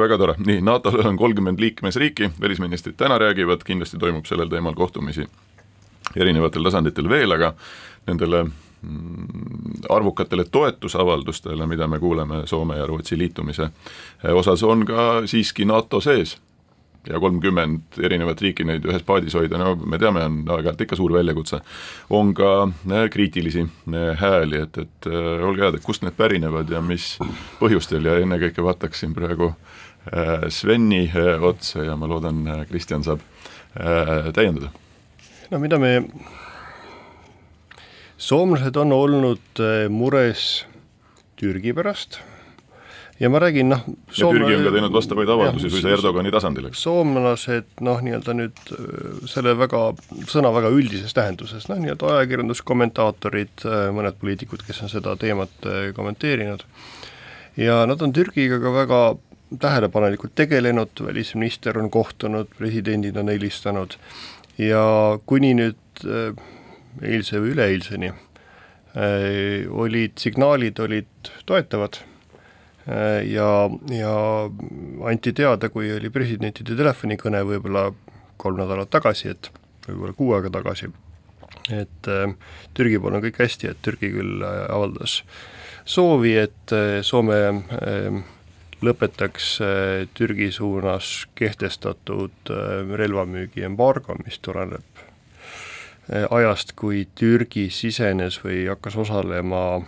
väga 0.00 0.18
tore, 0.18 0.38
nii, 0.40 0.60
NATO-l 0.64 1.04
on 1.12 1.20
kolmkümmend 1.20 1.60
liikmesriiki, 1.60 2.32
välisministrid 2.40 2.96
täna 2.96 3.18
räägivad, 3.20 3.64
kindlasti 3.66 4.00
toimub 4.00 4.28
sellel 4.28 4.48
teemal 4.48 4.74
kohtumisi 4.74 5.28
erinevatel 6.16 6.64
tasanditel 6.64 7.08
veel, 7.08 7.36
aga 7.36 7.52
nendele 8.08 8.44
mm, 8.46 9.84
arvukatele 9.92 10.48
toetusavaldustele, 10.50 11.66
mida 11.66 11.88
me 11.88 11.98
kuuleme 11.98 12.46
Soome 12.46 12.80
ja 12.80 12.86
Rootsi 12.86 13.18
liitumise 13.18 13.68
osas, 14.32 14.62
on 14.62 14.86
ka 14.88 15.26
siiski 15.28 15.68
NATO 15.68 16.00
sees 16.00 16.38
ja 17.08 17.20
kolmkümmend 17.20 17.98
erinevat 18.02 18.42
riiki 18.44 18.64
neid 18.68 18.84
ühes 18.88 19.04
paadis 19.06 19.34
hoida, 19.36 19.58
no 19.60 19.72
me 19.78 19.98
teame, 20.00 20.24
on 20.26 20.40
aeg-ajalt 20.44 20.84
ikka 20.84 20.98
suur 20.98 21.14
väljakutse, 21.16 21.60
on 22.16 22.34
ka 22.36 22.50
äh, 22.68 23.06
kriitilisi 23.12 23.64
äh, 23.64 24.10
hääli, 24.20 24.60
et, 24.66 24.80
et 24.84 25.08
äh, 25.08 25.44
olge 25.46 25.64
head, 25.64 25.78
et 25.78 25.86
kust 25.86 26.04
need 26.04 26.16
pärinevad 26.18 26.70
ja 26.72 26.82
mis 26.84 27.14
põhjustel 27.60 28.08
ja 28.08 28.18
ennekõike 28.20 28.64
vaataksin 28.64 29.16
praegu 29.16 29.54
Sveni 30.48 31.02
otsa 31.44 31.82
ja 31.84 31.92
ma 32.00 32.06
loodan, 32.08 32.38
Kristjan 32.70 33.02
saab 33.04 33.20
täiendada. 34.32 34.70
no 35.52 35.60
mida 35.60 35.76
me, 35.78 35.90
soomlased 38.16 38.80
on 38.80 38.96
olnud 38.96 39.60
mures 39.92 40.64
Türgi 41.36 41.76
pärast 41.76 42.22
ja 43.20 43.28
ma 43.28 43.40
räägin 43.40 43.68
noh 43.68 43.80
Soome... 44.08 44.38
ja 44.38 44.46
Türgi 44.46 44.56
on 44.56 44.64
ka 44.64 44.72
teinud 44.74 44.94
vastavaid 44.94 45.28
avaldusi 45.28 45.70
suisa 45.70 45.92
Erdogani 45.92 46.32
tasandil, 46.32 46.70
eks? 46.70 46.84
soomlased 46.86 47.82
noh, 47.84 48.00
nii-öelda 48.04 48.34
nüüd 48.38 48.72
äh, 48.76 49.10
selle 49.30 49.54
väga, 49.60 49.82
sõna 50.30 50.52
väga 50.56 50.72
üldises 50.72 51.14
tähenduses, 51.16 51.68
noh 51.68 51.80
nii-öelda 51.82 52.14
ajakirjanduskommentaatorid, 52.16 53.66
äh, 53.68 53.88
mõned 53.96 54.16
poliitikud, 54.22 54.64
kes 54.66 54.80
on 54.86 54.92
seda 54.92 55.16
teemat 55.20 55.68
äh, 55.68 55.90
kommenteerinud, 55.96 56.64
ja 57.60 57.82
nad 57.90 58.00
on 58.02 58.16
Türgiga 58.16 58.60
ka 58.62 58.74
väga 58.78 59.02
tähelepanelikult 59.60 60.36
tegelenud, 60.38 61.04
välisminister 61.04 61.78
on 61.78 61.90
kohtunud, 61.92 62.48
presidendid 62.56 63.18
on 63.20 63.32
helistanud 63.32 63.98
ja 64.60 64.82
kuni 65.26 65.56
nüüd 65.58 66.04
eilse 67.02 67.40
või 67.42 67.56
üleeilseni 67.56 68.12
olid 69.82 70.22
signaalid, 70.22 70.78
olid 70.82 71.32
toetavad 71.50 71.98
ja, 73.26 73.50
ja 73.94 74.14
anti 75.06 75.32
teada, 75.36 75.68
kui 75.70 75.92
oli 75.94 76.10
presidentide 76.10 76.76
telefonikõne 76.78 77.42
võib-olla 77.46 77.90
kolm 78.40 78.58
nädalat 78.60 78.90
tagasi, 78.90 79.34
et 79.34 79.50
võib-olla 79.86 80.16
kuu 80.16 80.34
aega 80.36 80.50
tagasi, 80.58 80.90
et 81.70 82.10
äh, 82.10 82.34
Türgi 82.74 82.98
pool 83.00 83.18
on 83.18 83.24
kõik 83.24 83.40
hästi, 83.44 83.70
et 83.70 83.82
Türgi 83.84 84.12
küll 84.14 84.44
äh, 84.46 84.64
avaldas 84.72 85.20
soovi, 85.88 86.36
et 86.38 86.74
Soome 87.02 87.38
lõpetaks 88.80 89.46
Türgi 90.14 90.50
suunas 90.54 91.08
kehtestatud 91.34 92.52
relvamüügi 93.00 93.64
embargo, 93.66 94.14
mis 94.24 94.38
tuleneb 94.44 95.02
ajast, 96.30 96.72
kui 96.78 97.04
Türgi 97.18 97.68
sisenes 97.74 98.38
või 98.44 98.62
hakkas 98.70 98.96
osalema 99.02 99.80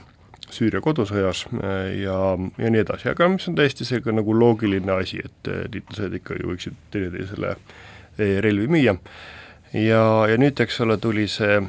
Süüria 0.53 0.83
kodusõjas 0.85 1.47
äh, 1.57 2.03
ja, 2.03 2.17
ja 2.61 2.73
nii 2.73 2.83
edasi, 2.85 3.09
aga 3.13 3.29
mis 3.33 3.49
on 3.49 3.57
täiesti 3.59 3.87
seega 3.89 4.15
nagu 4.15 4.35
loogiline 4.37 4.93
asi, 4.95 5.23
et 5.25 5.51
äh, 5.51 5.65
liitlased 5.73 6.19
ikka 6.21 6.37
ju 6.41 6.53
võiksid 6.53 6.79
teineteisele 6.95 7.55
äh, 7.55 8.37
relvi 8.45 8.69
müüa. 8.73 8.97
ja, 9.73 10.03
ja 10.29 10.39
nüüd, 10.41 10.61
eks 10.61 10.81
ole, 10.85 10.99
tuli 11.01 11.29
see 11.33 11.61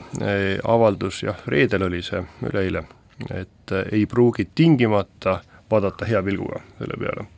avaldus, 0.63 1.24
jah, 1.24 1.39
reedel 1.48 1.88
oli 1.88 2.04
see, 2.04 2.24
üleeile, 2.43 2.84
et 3.32 3.76
ei 3.91 4.06
pruugi 4.10 4.50
tingimata 4.56 5.39
vaadata 5.72 6.06
hea 6.10 6.24
pilguga 6.24 6.60
selle 6.80 7.00
peale 7.00 7.30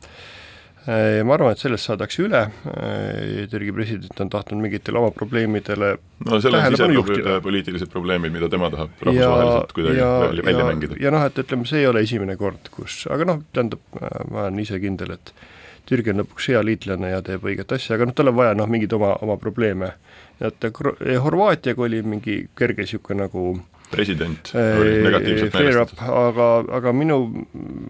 Äh, 0.86 1.24
ma 1.26 1.34
arvan, 1.34 1.50
et 1.50 1.58
sellest 1.58 1.88
saadakse 1.88 2.20
üle, 2.22 2.44
äh, 2.70 3.46
Türgi 3.50 3.72
president 3.74 4.20
on 4.22 4.28
tahtnud 4.30 4.60
mingitele 4.62 5.00
oma 5.00 5.10
probleemidele 5.10 5.88
no 6.28 6.38
seal 6.38 6.54
on 6.54 6.76
sisepoliitilised 6.76 7.90
probleemid, 7.90 8.30
mida 8.30 8.46
tema 8.52 8.70
tahab 8.70 9.02
rahvusvaheliselt 9.08 9.74
kuidagi 9.74 9.98
ja, 9.98 10.10
välja 10.28 10.54
ja, 10.54 10.68
mängida. 10.68 10.98
ja 11.02 11.10
noh, 11.10 11.24
et 11.26 11.40
ütleme, 11.42 11.66
see 11.66 11.82
ei 11.82 11.88
ole 11.90 12.04
esimene 12.06 12.38
kord, 12.38 12.70
kus, 12.70 13.00
aga 13.10 13.26
noh, 13.32 13.42
tähendab, 13.50 13.82
ma 14.30 14.44
olen 14.44 14.62
ise 14.62 14.78
kindel, 14.82 15.16
et 15.16 15.34
Türgi 15.90 16.14
on 16.14 16.22
lõpuks 16.22 16.48
hea 16.52 16.62
liitlane 16.62 17.10
ja 17.10 17.18
teeb 17.26 17.42
õiget 17.50 17.74
asja, 17.74 17.98
aga 17.98 18.06
noh, 18.06 18.14
tal 18.14 18.30
on 18.30 18.38
vaja 18.38 18.54
noh, 18.54 18.70
mingeid 18.70 18.94
oma, 18.94 19.16
oma 19.26 19.34
probleeme. 19.42 19.90
et 20.38 20.70
Horvaatiaga 21.26 21.82
oli 21.82 22.04
mingi 22.06 22.44
kerge 22.54 22.86
niisugune 22.86 23.26
nagu 23.26 23.56
president 23.90 24.52
oli 24.54 25.02
negatiivselt 25.02 25.54
meelestatud. 25.54 26.02
aga, 26.08 26.48
aga 26.78 26.92
minu 26.96 27.18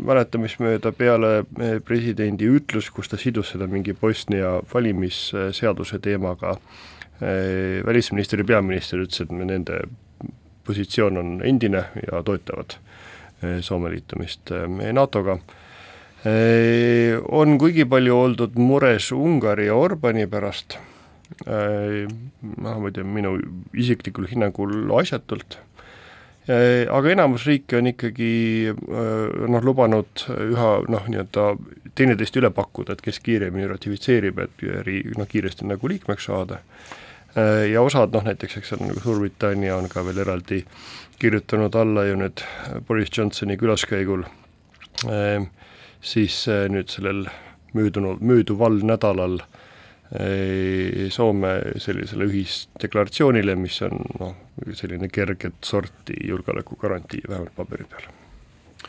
mäletamist 0.06 0.60
mööda 0.62 0.92
peale 0.96 1.32
eh, 1.42 1.76
presidendi 1.84 2.48
ütlus, 2.58 2.90
kus 2.94 3.10
ta 3.12 3.18
sidus 3.20 3.52
seda 3.54 3.68
mingi 3.70 3.94
Bosnia 3.96 4.56
valimisseaduse 4.72 6.00
teemaga, 6.04 6.56
eh, 7.20 7.82
välisminister 7.86 8.42
ja 8.42 8.48
peaminister 8.48 9.04
ütlesid, 9.04 9.30
et 9.32 9.52
nende 9.52 9.82
positsioon 10.66 11.20
on 11.20 11.36
endine 11.46 11.86
ja 12.02 12.22
toetavad 12.26 12.78
eh, 13.42 13.60
Soome 13.64 13.92
liitumist 13.94 14.52
NATO-ga. 14.92 15.38
On 16.26 17.52
kuigi 17.60 17.84
palju 17.86 18.14
oldud 18.18 18.56
mures 18.58 19.12
Ungari 19.14 19.68
ja 19.68 19.76
Orbani 19.78 20.24
pärast, 20.26 20.74
noh, 21.46 22.80
ma 22.80 22.88
ei 22.88 22.96
tea, 22.96 23.04
minu 23.06 23.36
isiklikul 23.78 24.26
hinnangul 24.32 24.90
asjatult 24.98 25.60
aga 26.46 27.10
enamus 27.10 27.46
riike 27.48 27.80
on 27.80 27.90
ikkagi 27.90 28.30
äh, 28.70 29.46
noh, 29.50 29.64
lubanud 29.66 30.26
üha 30.30 30.68
noh, 30.86 31.08
nii-öelda 31.10 31.48
teineteist 31.98 32.38
üle 32.38 32.52
pakkuda, 32.54 32.94
et 32.94 33.02
kes 33.02 33.18
kiiremini 33.24 33.66
ratifitseerib, 33.70 34.38
et 34.44 34.62
noh, 35.18 35.26
kiiresti 35.26 35.66
nagu 35.66 35.90
liikmeks 35.90 36.28
saada. 36.30 36.60
Äh, 37.34 37.66
ja 37.72 37.82
osad 37.82 38.14
noh, 38.14 38.22
näiteks 38.28 38.60
eks 38.60 38.72
seal 38.72 38.84
nagu 38.86 39.02
Suurbritannia 39.02 39.74
on 39.80 39.90
ka 39.90 40.06
veel 40.06 40.22
eraldi 40.22 40.62
kirjutanud 41.18 41.74
alla 41.74 42.04
ju 42.06 42.20
nüüd 42.20 42.44
Boris 42.86 43.10
Johnsoni 43.16 43.56
külaskäigul, 43.56 44.26
siis 46.04 46.42
nüüd 46.68 46.92
sellel 46.92 47.22
möödunud, 47.72 48.20
mööduval 48.20 48.82
nädalal 48.84 49.38
Soome 51.10 51.48
sellisele 51.82 52.28
ühisdeklaratsioonile, 52.30 53.56
mis 53.58 53.80
on 53.82 53.98
noh, 54.20 54.36
selline 54.78 55.08
kerget 55.10 55.58
sorti 55.66 56.14
julgeolekugarantii, 56.28 57.24
vähemalt 57.28 57.56
paberi 57.56 57.88
peal. 57.90 58.06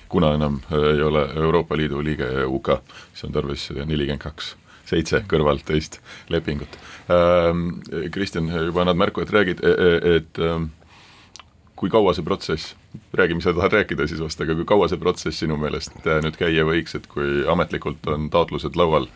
kuna 0.10 0.34
enam 0.36 0.62
äh, 0.72 0.84
ei 0.94 1.02
ole 1.02 1.26
Euroopa 1.36 1.78
Liidu 1.78 2.04
liige 2.04 2.46
UK, 2.46 2.70
siis 3.14 3.26
on 3.28 3.34
tarvis 3.34 3.70
nelikümmend 3.72 4.22
kaks 4.22 4.56
seitse 4.88 5.24
kõrvalt 5.28 5.66
teist 5.68 6.00
lepingut 6.30 6.78
ähm,. 7.12 7.82
Kristjan, 8.12 8.48
juba 8.70 8.84
annad 8.84 9.00
märku, 9.00 9.24
et 9.24 9.34
räägid, 9.34 9.64
e, 9.64 9.72
e, 9.74 10.16
et 10.18 10.40
ähm, 10.44 10.70
kui 11.78 11.92
kaua 11.94 12.14
see 12.16 12.26
protsess, 12.26 12.76
räägi, 13.18 13.38
mis 13.38 13.48
sa 13.48 13.54
tahad 13.54 13.76
rääkida 13.78 14.08
siis 14.08 14.22
vast, 14.24 14.42
aga 14.42 14.56
kui 14.58 14.68
kaua 14.70 14.88
see 14.90 15.02
protsess 15.02 15.44
sinu 15.44 15.58
meelest 15.62 15.98
äh, 16.06 16.22
nüüd 16.24 16.40
käia 16.40 16.66
võiks, 16.68 16.96
et 16.98 17.08
kui 17.12 17.44
ametlikult 17.52 18.08
on 18.14 18.30
taotlused 18.34 18.80
laual 18.80 19.10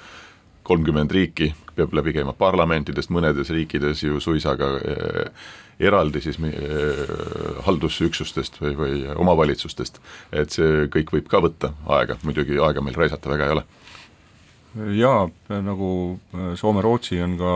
kolmkümmend 0.71 1.11
riiki, 1.11 1.51
peab 1.75 1.91
läbi 1.97 2.13
käima 2.15 2.33
parlamentidest, 2.37 3.11
mõnedes 3.11 3.51
riikides 3.51 4.05
ju 4.05 4.21
suisa 4.23 4.55
ka 4.59 4.69
äh, 4.79 5.51
eraldi 5.81 6.21
siis 6.23 6.39
äh, 6.47 7.03
haldusüksustest 7.65 8.61
või, 8.61 8.73
või 8.79 9.03
omavalitsustest, 9.15 9.99
et 10.31 10.55
see 10.55 10.87
kõik 10.93 11.11
võib 11.17 11.29
ka 11.31 11.41
võtta 11.43 11.73
aega, 11.97 12.19
muidugi 12.23 12.59
aega 12.61 12.83
meil 12.85 12.97
raisata 12.97 13.33
väga 13.33 13.47
ei 13.47 13.55
ole. 13.57 13.65
jaa, 14.95 15.23
nagu 15.51 15.91
Soome-Rootsi 16.55 17.19
on 17.25 17.37
ka 17.39 17.53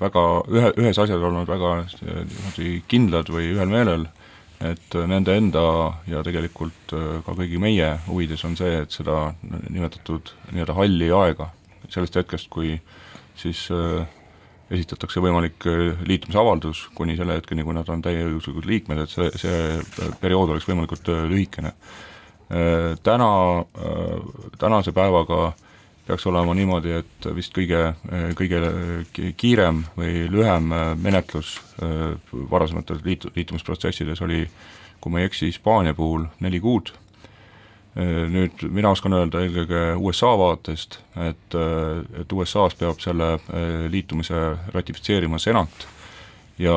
väga 0.00 0.26
ühe, 0.48 0.72
ühes 0.80 0.98
asjas 0.98 1.22
olnud 1.28 1.48
väga 1.50 1.72
niimoodi 2.00 2.82
kindlad 2.88 3.32
või 3.34 3.50
ühel 3.52 3.72
meelel, 3.72 4.06
et 4.62 4.94
nende 5.10 5.34
enda 5.36 5.64
ja 6.06 6.22
tegelikult 6.22 6.94
ka 7.26 7.34
kõigi 7.34 7.58
meie 7.60 7.96
huvides 8.06 8.44
on 8.46 8.54
see, 8.56 8.84
et 8.84 8.94
seda 8.94 9.32
nimetatud 9.42 10.30
nii-öelda 10.52 10.78
halli 10.78 11.10
aega, 11.18 11.50
sellest 11.92 12.18
hetkest, 12.18 12.50
kui 12.52 12.74
siis 13.38 13.66
äh, 13.72 14.06
esitatakse 14.72 15.20
võimalik 15.22 15.66
äh, 15.68 16.04
liitumisavaldus 16.08 16.86
kuni 16.96 17.16
selle 17.18 17.36
hetkeni, 17.38 17.64
kui 17.66 17.76
nad 17.76 17.88
on 17.92 18.02
täieõiguslikud 18.04 18.68
liikmed, 18.68 19.02
et 19.04 19.12
see, 19.12 19.28
see 19.40 20.12
periood 20.22 20.54
oleks 20.54 20.68
võimalikult 20.68 21.12
äh, 21.12 21.24
lühikene. 21.30 21.74
Äh, 22.52 22.88
täna, 23.04 23.28
tänase 24.60 24.94
päevaga 24.96 25.52
peaks 26.06 26.26
olema 26.26 26.54
niimoodi, 26.58 26.96
et 26.98 27.28
vist 27.36 27.54
kõige, 27.54 27.92
kõige 28.34 28.60
kiirem 29.38 29.84
või 29.94 30.24
lühem 30.26 30.72
menetlus 30.98 31.52
varasemates 32.50 33.04
liitu, 33.06 33.30
liitumisprotsessides 33.36 34.20
oli, 34.26 34.40
kui 34.98 35.14
ma 35.14 35.22
ei 35.22 35.30
eksi, 35.30 35.52
Hispaania 35.52 35.94
puhul 35.94 36.26
neli 36.42 36.58
kuud 36.60 36.90
Äh, 36.90 37.01
nüüd 37.94 38.62
mina 38.72 38.92
oskan 38.94 39.12
öelda 39.12 39.42
eelkõige 39.44 39.80
USA 40.00 40.30
vaatest, 40.40 40.98
et, 41.20 41.56
äh, 41.56 42.22
et 42.22 42.32
USA-s 42.32 42.76
peab 42.80 43.02
selle 43.04 43.34
äh, 43.36 43.84
liitumise 43.92 44.38
ratifitseerima 44.72 45.40
senat 45.42 45.88
ja 46.60 46.74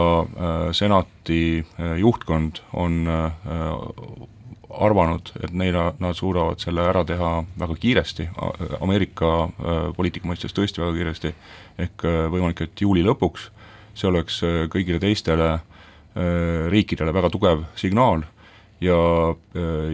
senati 0.73 1.59
juhtkond 1.99 2.61
on 2.79 3.09
arvanud, 4.71 5.29
et 5.43 5.51
neile, 5.53 5.83
nad 5.99 6.15
suudavad 6.17 6.63
selle 6.63 6.87
ära 6.87 7.03
teha 7.05 7.31
väga 7.59 7.75
kiiresti, 7.83 8.29
Ameerika 8.79 9.33
poliitika 9.97 10.31
mõistes 10.31 10.55
tõesti 10.55 10.81
väga 10.81 10.95
kiiresti, 10.95 11.33
ehk 11.85 12.07
võimalik, 12.33 12.63
et 12.65 12.81
juuli 12.81 13.03
lõpuks, 13.05 13.49
see 13.99 14.09
oleks 14.09 14.39
kõigile 14.73 15.03
teistele 15.03 15.51
riikidele 16.71 17.13
väga 17.13 17.29
tugev 17.35 17.67
signaal 17.77 18.23
ja, 18.81 19.35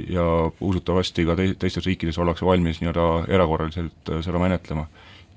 ja 0.10 0.26
usutavasti 0.62 1.26
ka 1.26 1.36
te-, 1.38 1.54
teistes 1.60 1.86
riikides 1.86 2.18
ollakse 2.22 2.46
valmis 2.46 2.82
nii-öelda 2.82 3.08
erakorraliselt 3.34 4.10
äh, 4.10 4.22
seda 4.26 4.42
menetlema. 4.42 4.88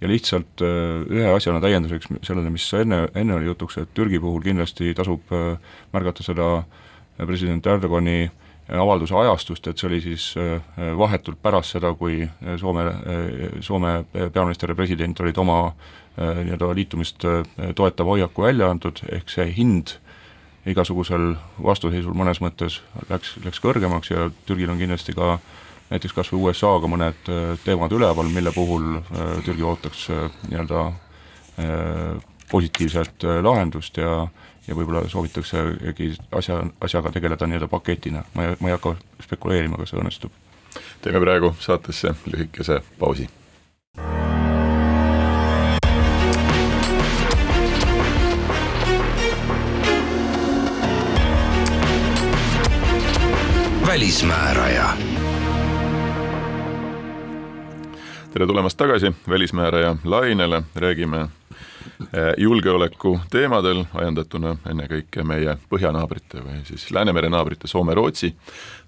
ja 0.00 0.08
lihtsalt 0.08 0.62
äh, 0.62 1.04
ühe 1.10 1.28
asjana 1.32 1.60
täienduseks 1.62 2.10
sellele, 2.26 2.50
mis 2.50 2.66
enne, 2.74 3.04
enne 3.14 3.36
oli 3.36 3.46
jutuks, 3.46 3.78
et 3.78 3.92
Türgi 3.94 4.20
puhul 4.20 4.42
kindlasti 4.42 4.94
tasub 4.94 5.32
äh, 5.32 5.58
märgata 5.92 6.24
seda 6.26 6.64
president 7.16 7.66
Erdogani 7.66 8.30
avalduse 8.68 9.14
ajastust, 9.14 9.66
et 9.68 9.78
see 9.78 9.86
oli 9.86 9.98
siis 10.00 10.22
vahetult 10.96 11.36
pärast 11.44 11.74
seda, 11.76 11.90
kui 11.94 12.24
Soome, 12.58 12.86
Soome 13.62 13.90
peaminister 14.32 14.72
ja 14.72 14.76
president 14.78 15.20
olid 15.20 15.36
oma 15.38 15.58
nii-öelda 16.16 16.70
liitumist 16.74 17.26
toetava 17.76 18.16
hoiaku 18.16 18.46
välja 18.46 18.70
andnud, 18.72 19.04
ehk 19.12 19.28
see 19.30 19.46
hind 19.52 19.98
igasugusel 20.66 21.34
vastuseisul 21.62 22.16
mõnes 22.16 22.40
mõttes 22.40 22.80
läks, 23.10 23.34
läks 23.44 23.60
kõrgemaks 23.60 24.10
ja 24.10 24.30
Türgil 24.46 24.72
on 24.72 24.80
kindlasti 24.80 25.14
ka 25.16 25.38
näiteks 25.90 26.14
kas 26.16 26.32
või 26.32 26.48
USA-ga 26.48 26.90
mõned 26.90 27.28
äh, 27.28 27.52
teemad 27.64 27.92
üleval, 27.92 28.30
mille 28.32 28.52
puhul 28.54 28.96
äh, 28.98 29.36
Türgi 29.44 29.66
ootaks 29.66 30.08
äh, 30.10 30.40
nii-öelda 30.50 30.92
positiivset 32.50 33.22
lahendust 33.42 33.96
ja 33.96 34.26
ja 34.66 34.74
võib-olla 34.74 35.04
soovitaksegi 35.08 36.08
asja, 36.34 36.56
asjaga 36.82 37.12
tegeleda 37.14 37.46
nii-öelda 37.46 37.68
paketina, 37.70 38.24
ma 38.34 38.48
ei, 38.48 38.56
ma 38.58 38.72
ei 38.72 38.74
hakka 38.74 38.96
spekuleerima, 39.22 39.78
kas 39.78 39.92
see 39.92 40.00
õnnestub. 40.00 40.34
teeme 41.04 41.20
praegu 41.22 41.54
saatesse 41.60 42.16
lühikese 42.26 42.80
pausi 42.98 43.28
välismääraja. 53.94 54.88
tere 58.32 58.46
tulemast 58.46 58.76
tagasi 58.76 59.12
Välismääraja 59.28 59.96
lainele, 60.04 60.62
räägime 60.74 61.20
eh, 61.20 61.28
julgeoleku 62.36 63.20
teemadel, 63.30 63.84
ajendatuna 63.94 64.56
ennekõike 64.66 65.22
meie 65.22 65.54
põhjanaabrite 65.70 66.42
või 66.42 66.64
siis 66.66 66.88
Läänemere 66.90 67.30
naabrite 67.30 67.70
Soome-Rootsi 67.70 68.32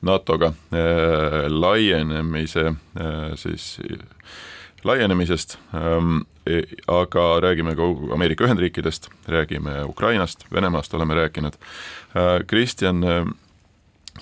NATO-ga 0.03 0.51
äh, 0.51 1.39
laienemise 1.49 2.67
äh, 2.67 3.31
siis 3.35 3.79
laienemisest 4.85 5.59
ähm,, 5.75 6.27
aga 6.89 7.41
räägime 7.41 7.77
ka 7.79 7.83
Ameerika 8.15 8.45
Ühendriikidest, 8.45 9.11
räägime 9.29 9.85
Ukrainast, 9.85 10.51
Venemaast 10.53 10.95
oleme 10.95 11.15
rääkinud 11.15 11.55
äh,. 11.55 12.47
Kristjan 12.47 13.05
äh,, 13.05 13.27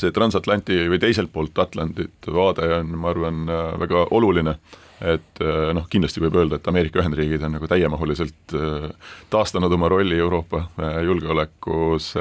see 0.01 0.15
transatlanti 0.15 0.85
või 0.91 0.99
teiselt 1.03 1.33
poolt 1.33 1.59
Atlandit 1.59 2.27
vaade 2.33 2.67
on, 2.81 2.97
ma 2.99 3.13
arvan, 3.13 3.45
väga 3.81 4.07
oluline, 4.15 4.57
et 5.03 5.41
eh, 5.43 5.71
noh, 5.75 5.87
kindlasti 5.91 6.23
võib 6.23 6.37
öelda, 6.39 6.59
et 6.59 6.69
Ameerika 6.71 7.01
Ühendriigid 7.03 7.43
on 7.45 7.57
nagu 7.57 7.69
täiemahuliselt 7.71 8.55
eh, 8.55 8.87
taastanud 9.33 9.73
oma 9.75 9.91
rolli 9.93 10.19
Euroopa 10.19 10.69
eh, 10.79 11.01
julgeolekus 11.09 12.15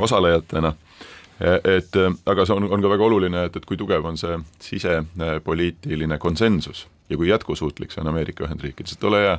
osalejatena. 0.00 0.70
Et 1.40 1.96
aga 1.98 2.44
see 2.46 2.54
on, 2.54 2.68
on 2.70 2.82
ka 2.84 2.90
väga 2.92 3.02
oluline, 3.02 3.40
et, 3.48 3.56
et 3.58 3.64
kui 3.66 3.78
tugev 3.80 4.04
on 4.06 4.18
see 4.20 4.36
sisepoliitiline 4.62 6.20
konsensus 6.22 6.84
ja 7.10 7.18
kui 7.18 7.32
jätkusuutlik 7.32 7.90
see 7.90 8.04
on 8.04 8.12
Ameerika 8.12 8.44
Ühendriikides, 8.46 8.94
et 8.94 9.06
ole 9.08 9.22
hea, 9.24 9.34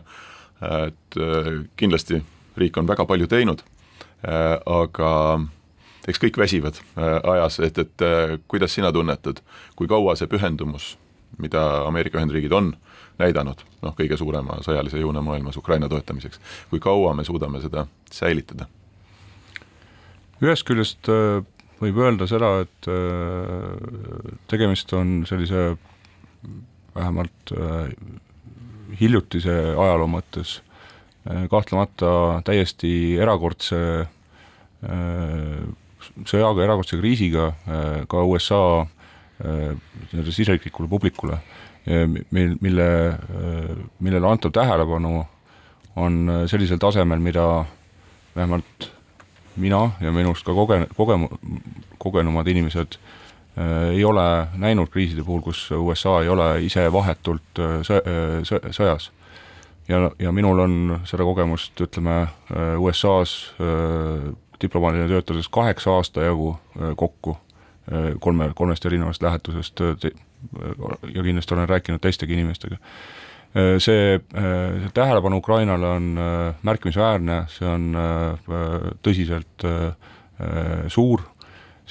et 0.90 1.20
kindlasti 1.80 2.20
riik 2.60 2.82
on 2.82 2.90
väga 2.90 3.06
palju 3.08 3.30
teinud, 3.32 3.64
aga 4.28 5.14
eks 6.08 6.22
kõik 6.22 6.40
väsivad 6.42 6.80
äh, 6.80 7.18
ajas, 7.34 7.60
et, 7.66 7.78
et 7.78 8.06
äh, 8.06 8.36
kuidas 8.50 8.74
sina 8.74 8.92
tunnetad, 8.94 9.42
kui 9.78 9.90
kaua 9.90 10.16
see 10.18 10.30
pühendumus, 10.32 10.96
mida 11.42 11.86
Ameerika 11.88 12.20
Ühendriigid 12.20 12.54
on 12.56 12.74
näidanud, 13.22 13.62
noh, 13.86 13.96
kõige 13.98 14.18
suurema 14.18 14.60
sõjalise 14.66 15.02
jõuna 15.02 15.22
maailmas 15.26 15.58
Ukraina 15.62 15.90
toetamiseks, 15.92 16.42
kui 16.72 16.82
kaua 16.82 17.14
me 17.18 17.26
suudame 17.28 17.62
seda 17.64 17.86
säilitada? 18.12 18.70
ühest 20.42 20.66
küljest 20.66 21.06
äh, 21.14 21.44
võib 21.82 22.00
öelda 22.02 22.26
seda, 22.30 22.50
et 22.62 22.88
tegemist 24.50 24.92
on 24.94 25.24
sellise 25.26 25.76
vähemalt 26.94 27.54
hiljutise 29.00 29.56
ajaloo 29.72 30.06
mõttes 30.14 30.60
kahtlemata 31.50 32.12
täiesti 32.46 32.92
erakordse 33.18 33.82
sõjaga, 36.26 36.64
erakordse 36.66 37.00
kriisiga 37.00 37.52
äh, 37.52 38.02
ka 38.10 38.24
USA 38.28 38.62
äh, 38.82 39.76
nii-öelda 40.12 40.32
siseriiklikule 40.32 40.90
publikule, 40.92 41.42
mil, 41.86 42.58
mille, 42.62 42.88
äh, 43.10 43.78
millele 44.00 44.28
antav 44.30 44.54
tähelepanu 44.54 45.24
on 45.96 46.20
sellisel 46.48 46.80
tasemel, 46.80 47.20
mida 47.20 47.66
vähemalt 48.36 48.92
mina 49.56 49.92
ja 50.02 50.12
minust 50.12 50.46
ka 50.46 50.54
koge-, 50.56 50.86
koge-, 50.96 51.18
kogenumad 52.00 52.48
inimesed 52.48 52.98
äh, 53.58 53.90
ei 53.96 54.06
ole 54.06 54.48
näinud 54.56 54.92
kriiside 54.94 55.24
puhul, 55.24 55.42
kus 55.42 55.66
USA 55.72 56.22
ei 56.22 56.30
ole 56.30 56.52
ise 56.66 56.86
vahetult 56.94 57.64
sõ-, 57.88 58.04
sõ-, 58.48 58.64
sõjas. 58.72 59.10
ja, 59.88 60.06
ja 60.20 60.32
minul 60.32 60.60
on 60.60 60.78
seda 61.06 61.28
kogemust, 61.28 61.76
ütleme, 61.82 62.26
USA-s 62.80 63.52
diplomaadina 64.62 65.08
töötades 65.08 65.50
kaheksa 65.50 65.98
aasta 65.98 66.26
jagu 66.26 66.54
äh, 66.54 66.94
kokku 66.96 67.38
äh, 67.38 68.12
kolme, 68.20 68.52
kolmest 68.56 68.86
erinevast 68.86 69.24
lähetusest 69.24 69.82
äh, 69.82 70.12
ja 71.14 71.24
kindlasti 71.24 71.54
olen 71.54 71.70
rääkinud 71.70 72.02
teistegi 72.02 72.34
inimestega. 72.34 72.78
See, 73.54 74.20
see 74.32 74.90
tähelepanu 74.94 75.38
Ukrainale 75.38 75.88
on 75.92 76.06
märkimisväärne, 76.64 77.42
see 77.52 77.68
on 77.68 77.90
tõsiselt 79.04 79.66
suur 80.88 81.26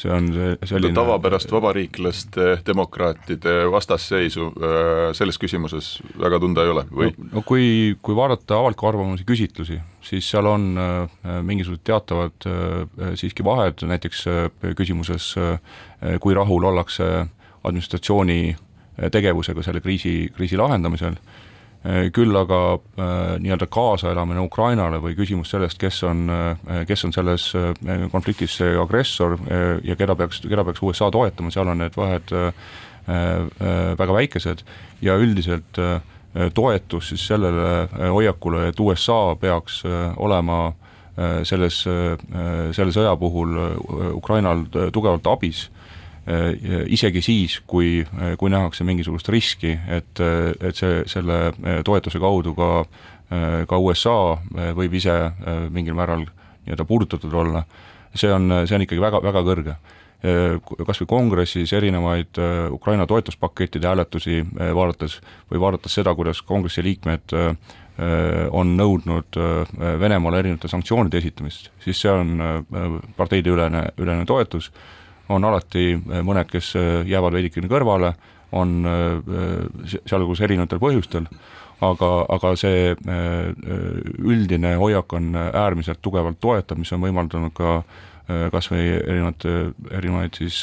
see 0.01 0.13
on 0.13 0.29
see 0.33 0.69
selline 0.71 0.97
tavapärast 0.97 1.53
vabariiklaste, 1.53 2.47
demokraatide 2.67 3.55
vastasseisu 3.73 4.47
äh, 4.51 5.03
selles 5.17 5.39
küsimuses 5.41 5.91
väga 6.21 6.41
tunda 6.43 6.65
ei 6.65 6.73
ole 6.73 6.85
või 6.89 7.11
no,? 7.19 7.43
kui, 7.47 7.97
kui 8.03 8.17
vaadata 8.17 8.61
avaliku 8.61 8.91
arvamuse 8.91 9.27
küsitlusi, 9.29 9.81
siis 10.05 10.31
seal 10.33 10.49
on 10.51 10.71
äh, 10.81 11.37
mingisugused 11.47 11.85
teatavad 11.87 12.49
äh, 12.49 13.13
siiski 13.21 13.45
vahed, 13.47 13.85
näiteks 13.91 14.25
küsimuses, 14.77 15.33
kui 16.23 16.35
rahul 16.37 16.65
ollakse 16.71 17.07
administratsiooni 17.65 18.57
tegevusega 19.13 19.63
selle 19.65 19.81
kriisi, 19.85 20.15
kriisi 20.37 20.59
lahendamisel 20.61 21.17
küll 22.13 22.37
aga 22.37 22.61
äh, 22.77 23.39
nii-öelda 23.41 23.65
kaasaelamine 23.73 24.43
Ukrainale 24.45 24.99
või 25.01 25.15
küsimus 25.17 25.49
sellest, 25.55 25.79
kes 25.81 26.03
on, 26.05 26.27
äh, 26.29 26.83
kes 26.89 27.07
on 27.09 27.15
selles 27.17 27.47
konfliktis 28.13 28.59
see 28.61 28.75
agressor 28.77 29.39
ja 29.85 29.97
keda 29.97 30.17
peaks, 30.17 30.43
keda 30.45 30.65
peaks 30.67 30.83
USA 30.85 31.09
toetama, 31.11 31.53
seal 31.55 31.73
on 31.73 31.81
need 31.81 31.97
vahed 31.97 32.35
väga 33.99 34.15
väikesed 34.15 34.61
ja 35.03 35.17
üldiselt 35.19 35.79
toetus 36.55 37.09
siis 37.11 37.25
sellele 37.27 37.89
hoiakule, 38.13 38.69
et 38.69 38.81
USA 38.81 39.35
peaks 39.41 39.81
olema 40.21 40.61
selles, 41.49 41.81
selle 42.77 42.95
sõja 42.95 43.17
puhul 43.19 43.57
Ukrainal 44.21 44.67
tugevalt 44.93 45.27
abis 45.33 45.65
isegi 46.87 47.23
siis, 47.25 47.61
kui, 47.67 48.05
kui 48.39 48.51
nähakse 48.53 48.85
mingisugust 48.85 49.29
riski, 49.33 49.73
et, 49.89 50.21
et 50.61 50.77
see, 50.77 51.01
selle 51.11 51.39
toetuse 51.87 52.21
kaudu 52.21 52.53
ka, 52.55 52.69
ka 53.67 53.79
USA 53.79 54.37
võib 54.77 54.95
ise 54.99 55.17
mingil 55.73 55.97
määral 55.97 56.27
nii-öelda 56.27 56.85
puudutatud 56.85 57.35
olla, 57.35 57.65
see 58.15 58.33
on, 58.33 58.53
see 58.67 58.77
on 58.77 58.87
ikkagi 58.87 59.03
väga, 59.03 59.23
väga 59.25 59.43
kõrge. 59.47 59.77
Kas 60.21 60.99
või 61.01 61.09
kongressis 61.09 61.73
erinevaid 61.73 62.37
Ukraina 62.77 63.07
toetuspakettide 63.09 63.89
hääletusi 63.89 64.43
vaadates 64.77 65.17
või 65.49 65.63
vaadates 65.63 65.97
seda, 65.97 66.13
kuidas 66.15 66.43
kongressi 66.45 66.85
liikmed 66.85 67.33
on 68.57 68.77
nõudnud 68.77 69.37
Venemaale 70.01 70.43
erinevate 70.43 70.69
sanktsioonide 70.69 71.19
esitamist, 71.21 71.71
siis 71.85 72.01
see 72.01 72.13
on 72.13 72.37
parteideülene, 73.17 73.87
ülene 74.01 74.29
toetus 74.29 74.71
on 75.31 75.47
alati 75.47 75.87
eh, 75.95 76.21
mõned, 76.27 76.51
kes 76.51 76.75
eh, 76.79 76.91
jäävad 77.09 77.39
veidikene 77.39 77.71
kõrvale, 77.71 78.13
on 78.57 78.79
eh, 78.91 79.91
sealhulgas 79.95 80.43
erinevatel 80.47 80.81
põhjustel, 80.83 81.29
aga, 81.87 82.09
aga 82.35 82.55
see 82.61 82.91
üldine 84.21 84.75
hoiak 84.77 85.15
on 85.17 85.31
äärmiselt 85.39 86.03
tugevalt 86.05 86.41
toetav, 86.43 86.77
mis 86.81 86.91
on 86.93 87.01
võimaldanud 87.07 87.55
ka 87.57 87.79
kas 88.53 88.69
või 88.71 88.83
erinevad, 88.99 89.47
erinevaid 89.97 90.37
siis 90.39 90.59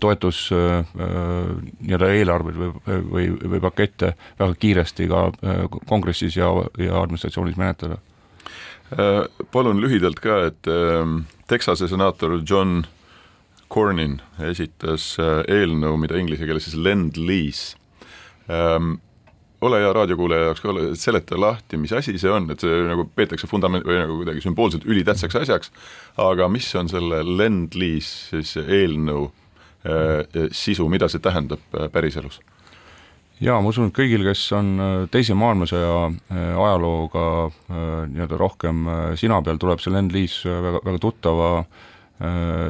toetus 0.00 0.40
nii-öelda 0.48 2.08
eelarveid 2.16 2.56
või, 2.56 2.70
või, 3.12 3.28
või 3.52 3.60
pakette 3.62 4.14
väga 4.40 4.56
kiiresti 4.64 5.06
ka 5.12 5.26
kongressis 5.86 6.40
ja, 6.40 6.48
ja 6.80 7.02
administratsioonis 7.02 7.60
menetleda. 7.60 8.00
Palun 9.52 9.82
lühidalt 9.82 10.24
ka, 10.24 10.40
et 10.48 10.72
Texase 11.52 11.86
senaator 11.92 12.40
John 12.48 12.80
Cornyn 13.72 14.20
esitas 14.46 15.16
äh, 15.20 15.42
eelnõu, 15.50 15.96
mida 16.00 16.18
inglise 16.20 16.46
keeles 16.46 16.68
siis 16.68 16.78
lend-lease 16.78 17.76
ähm,. 18.50 18.96
ole 19.66 19.80
hea 19.80 19.92
raadiokuulaja 19.96 20.50
jaoks 20.50 20.60
ka, 20.62 20.72
seleta 21.00 21.38
lahti, 21.40 21.78
mis 21.80 21.92
asi 21.96 22.12
see 22.20 22.30
on, 22.30 22.50
et 22.52 22.60
see 22.62 22.82
nagu 22.86 23.06
peetakse 23.16 23.48
fundament- 23.50 23.86
või 23.88 23.96
nagu 23.98 24.18
kuidagi 24.20 24.44
sümboolselt 24.44 24.84
ülitähtsaks 24.86 25.38
asjaks, 25.40 25.72
aga 26.20 26.46
mis 26.52 26.68
on 26.78 26.90
selle 26.92 27.22
lend-lease 27.24 28.42
siis 28.44 28.60
eelnõu 28.60 29.30
äh, 29.88 30.44
sisu, 30.52 30.86
mida 30.92 31.08
see 31.10 31.24
tähendab 31.24 31.64
äh, 31.74 31.88
päriselus? 31.90 32.38
jaa, 33.40 33.58
ma 33.58 33.72
usun, 33.72 33.90
et 33.90 33.96
kõigil, 33.96 34.22
kes 34.28 34.44
on 34.56 34.70
äh, 34.76 34.94
Teise 35.10 35.34
maailmasõja 35.34 35.98
ajalooga 36.36 37.26
nii-öelda 38.12 38.38
rohkem 38.38 38.86
sina 39.18 39.42
peal, 39.42 39.58
tuleb 39.58 39.82
see 39.82 39.96
Lend-Lease 39.96 40.60
väga, 40.68 40.84
väga 40.86 41.02
tuttava 41.02 41.50
Äh, 41.56 41.94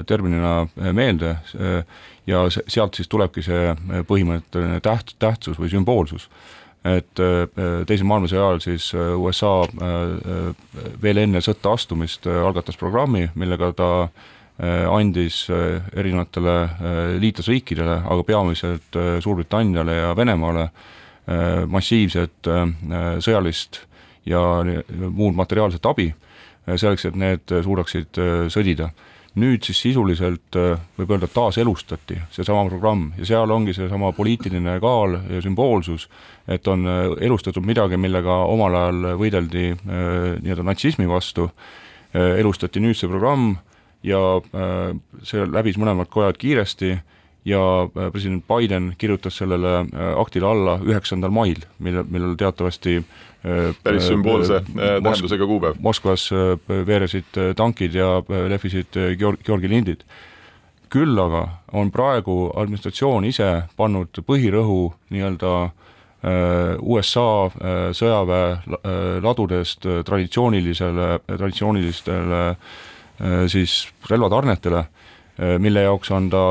terminina 0.07 0.61
äh, 0.61 0.93
meelde 0.93 1.31
äh, 1.31 1.85
ja 2.27 2.45
sealt 2.51 2.99
siis 2.99 3.09
tulebki 3.09 3.45
see 3.47 3.75
põhimõtteline 4.09 4.81
täht-, 4.83 5.15
tähtsus 5.23 5.61
või 5.61 5.71
sümboolsus. 5.71 6.29
et 6.87 7.19
Teise 7.87 8.05
maailmasõja 8.07 8.43
ajal 8.43 8.61
siis 8.63 8.93
USA 8.95 9.63
veel 11.03 11.19
enne 11.19 11.41
sõtta 11.43 11.73
astumist 11.75 12.27
algatas 12.27 12.77
programmi, 12.79 13.29
millega 13.35 13.73
ta 13.75 13.89
andis 14.91 15.49
erinevatele 15.51 16.55
liitlasriikidele, 17.23 17.97
aga 18.07 18.27
peamiselt 18.27 18.99
Suurbritanniale 19.23 19.97
ja 19.97 20.13
Venemaale 20.17 20.69
massiivset 21.67 22.51
sõjalist 23.19 23.83
ja 24.27 24.43
muud 25.11 25.35
materiaalset 25.35 25.87
abi, 25.87 26.13
selleks, 26.67 27.07
et 27.11 27.19
need 27.19 27.59
suudaksid 27.67 28.23
sõdida 28.51 28.91
nüüd 29.37 29.67
siis 29.67 29.81
sisuliselt 29.85 30.57
äh, 30.57 30.81
võib 30.97 31.13
öelda, 31.13 31.29
taaselustati 31.29 32.19
seesama 32.33 32.65
programm 32.71 33.11
ja 33.19 33.29
seal 33.29 33.53
ongi 33.53 33.75
seesama 33.77 34.13
poliitiline 34.17 34.79
kaal 34.81 35.19
ja 35.29 35.43
sümboolsus, 35.45 36.09
et 36.49 36.69
on 36.73 36.87
äh, 36.89 37.03
elustatud 37.27 37.67
midagi, 37.69 38.01
millega 38.01 38.43
omal 38.49 38.79
ajal 38.81 39.11
võideldi 39.21 39.67
äh, 39.75 39.81
nii-öelda 40.41 40.67
natsismi 40.71 41.09
vastu, 41.11 41.51
elustati 42.17 42.81
nüüd 42.81 42.97
see 42.97 43.11
programm 43.11 43.59
ja 44.07 44.19
see 45.27 45.43
läbis 45.53 45.77
mõlemad 45.77 46.09
kojad 46.09 46.39
kiiresti 46.41 46.95
ja 47.45 47.61
president 48.15 48.47
Biden 48.49 48.87
kirjutas 48.97 49.37
sellele 49.43 49.83
aktile 50.17 50.49
alla 50.49 50.79
üheksandal 50.87 51.35
mail, 51.35 51.67
mille, 51.83 52.07
millel 52.09 52.39
teatavasti 52.41 53.03
päris 53.83 54.05
äh, 54.05 54.09
sümboolse 54.09 54.57
äh, 54.57 55.03
tähendusega 55.03 55.47
kuupäev. 55.47 55.77
Moskvas 55.81 56.31
äh, 56.33 56.59
veeresid 56.87 57.39
tankid 57.57 57.95
ja 57.95 58.23
lehvisid 58.49 58.97
Georg-, 59.19 59.43
Georgi 59.45 59.69
lindid. 59.71 60.07
küll 60.91 61.19
aga 61.19 61.49
on 61.75 61.91
praegu 61.91 62.53
administratsioon 62.55 63.25
ise 63.27 63.65
pannud 63.77 64.21
põhirõhu 64.23 64.93
nii-öelda 65.11 65.51
USA 66.81 67.51
sõjaväe 67.93 69.19
ladudest 69.23 69.83
traditsioonilisele, 70.07 71.09
traditsioonilistele 71.27 72.41
siis 73.51 73.75
relvatarnetele, 74.11 74.85
mille 75.59 75.85
jaoks 75.89 76.11
on 76.15 76.31
ta 76.31 76.45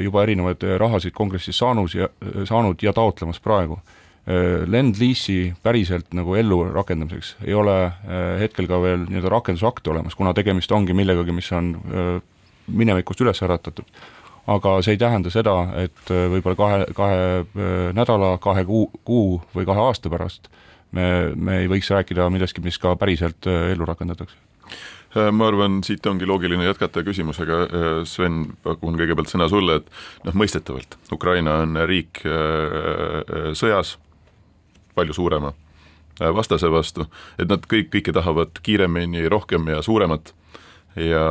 juba 0.00 0.24
erinevaid 0.24 0.64
rahasid 0.80 1.12
kongressis 1.12 1.60
saanud 1.60 1.94
ja, 1.94 2.08
saanud 2.48 2.82
ja 2.82 2.96
taotlemas 2.96 3.40
praegu 3.44 3.76
Äh, 3.76 4.01
Lend-Lease'i 4.26 5.50
päriselt 5.62 6.12
nagu 6.14 6.36
ellu 6.38 6.60
rakendamiseks 6.70 7.34
ei 7.42 7.56
ole 7.58 7.74
äh, 7.82 8.36
hetkel 8.38 8.68
ka 8.70 8.78
veel 8.78 9.00
nii-öelda 9.08 9.32
rakendusakte 9.32 9.90
olemas, 9.90 10.14
kuna 10.14 10.30
tegemist 10.34 10.70
ongi 10.72 10.94
millegagi, 10.94 11.34
mis 11.34 11.48
on 11.58 11.72
äh, 11.90 12.10
minevikust 12.70 13.24
üles 13.24 13.42
äratatud. 13.42 13.88
aga 14.46 14.76
see 14.82 14.94
ei 14.94 14.98
tähenda 14.98 15.30
seda, 15.30 15.56
et 15.78 16.10
võib-olla 16.10 16.56
kahe, 16.58 16.86
kahe 16.98 17.90
nädala, 17.94 18.36
kahe 18.42 18.64
kuu, 18.66 18.88
kuu 19.06 19.36
või 19.54 19.66
kahe 19.66 19.78
aasta 19.78 20.10
pärast 20.10 20.48
me, 20.90 21.04
me 21.34 21.60
ei 21.62 21.68
võiks 21.70 21.90
rääkida 21.90 22.26
millestki, 22.30 22.62
mis 22.62 22.78
ka 22.78 22.96
päriselt 22.98 23.46
ellu 23.46 23.86
rakendatakse 23.86 25.30
ma 25.30 25.46
arvan, 25.46 25.82
siit 25.86 26.06
ongi 26.10 26.26
loogiline 26.26 26.64
jätkata 26.64 27.02
küsimusega, 27.06 27.58
Sven, 28.08 28.46
pakun 28.64 28.96
kõigepealt 28.98 29.30
sõna 29.30 29.46
sulle, 29.50 29.82
et 29.82 29.90
noh, 30.24 30.38
mõistetavalt, 30.40 30.96
Ukraina 31.12 31.58
on 31.66 31.76
riik 31.86 32.22
sõjas, 33.58 33.98
palju 34.94 35.16
suurema 35.16 35.52
äh, 36.20 36.34
vastase 36.34 36.70
vastu, 36.72 37.06
et 37.38 37.48
nad 37.50 37.64
kõik, 37.68 37.90
kõike 37.96 38.14
tahavad 38.14 38.62
kiiremini, 38.62 39.28
rohkem 39.32 39.68
ja 39.72 39.82
suuremat 39.82 40.34
ja 40.96 41.24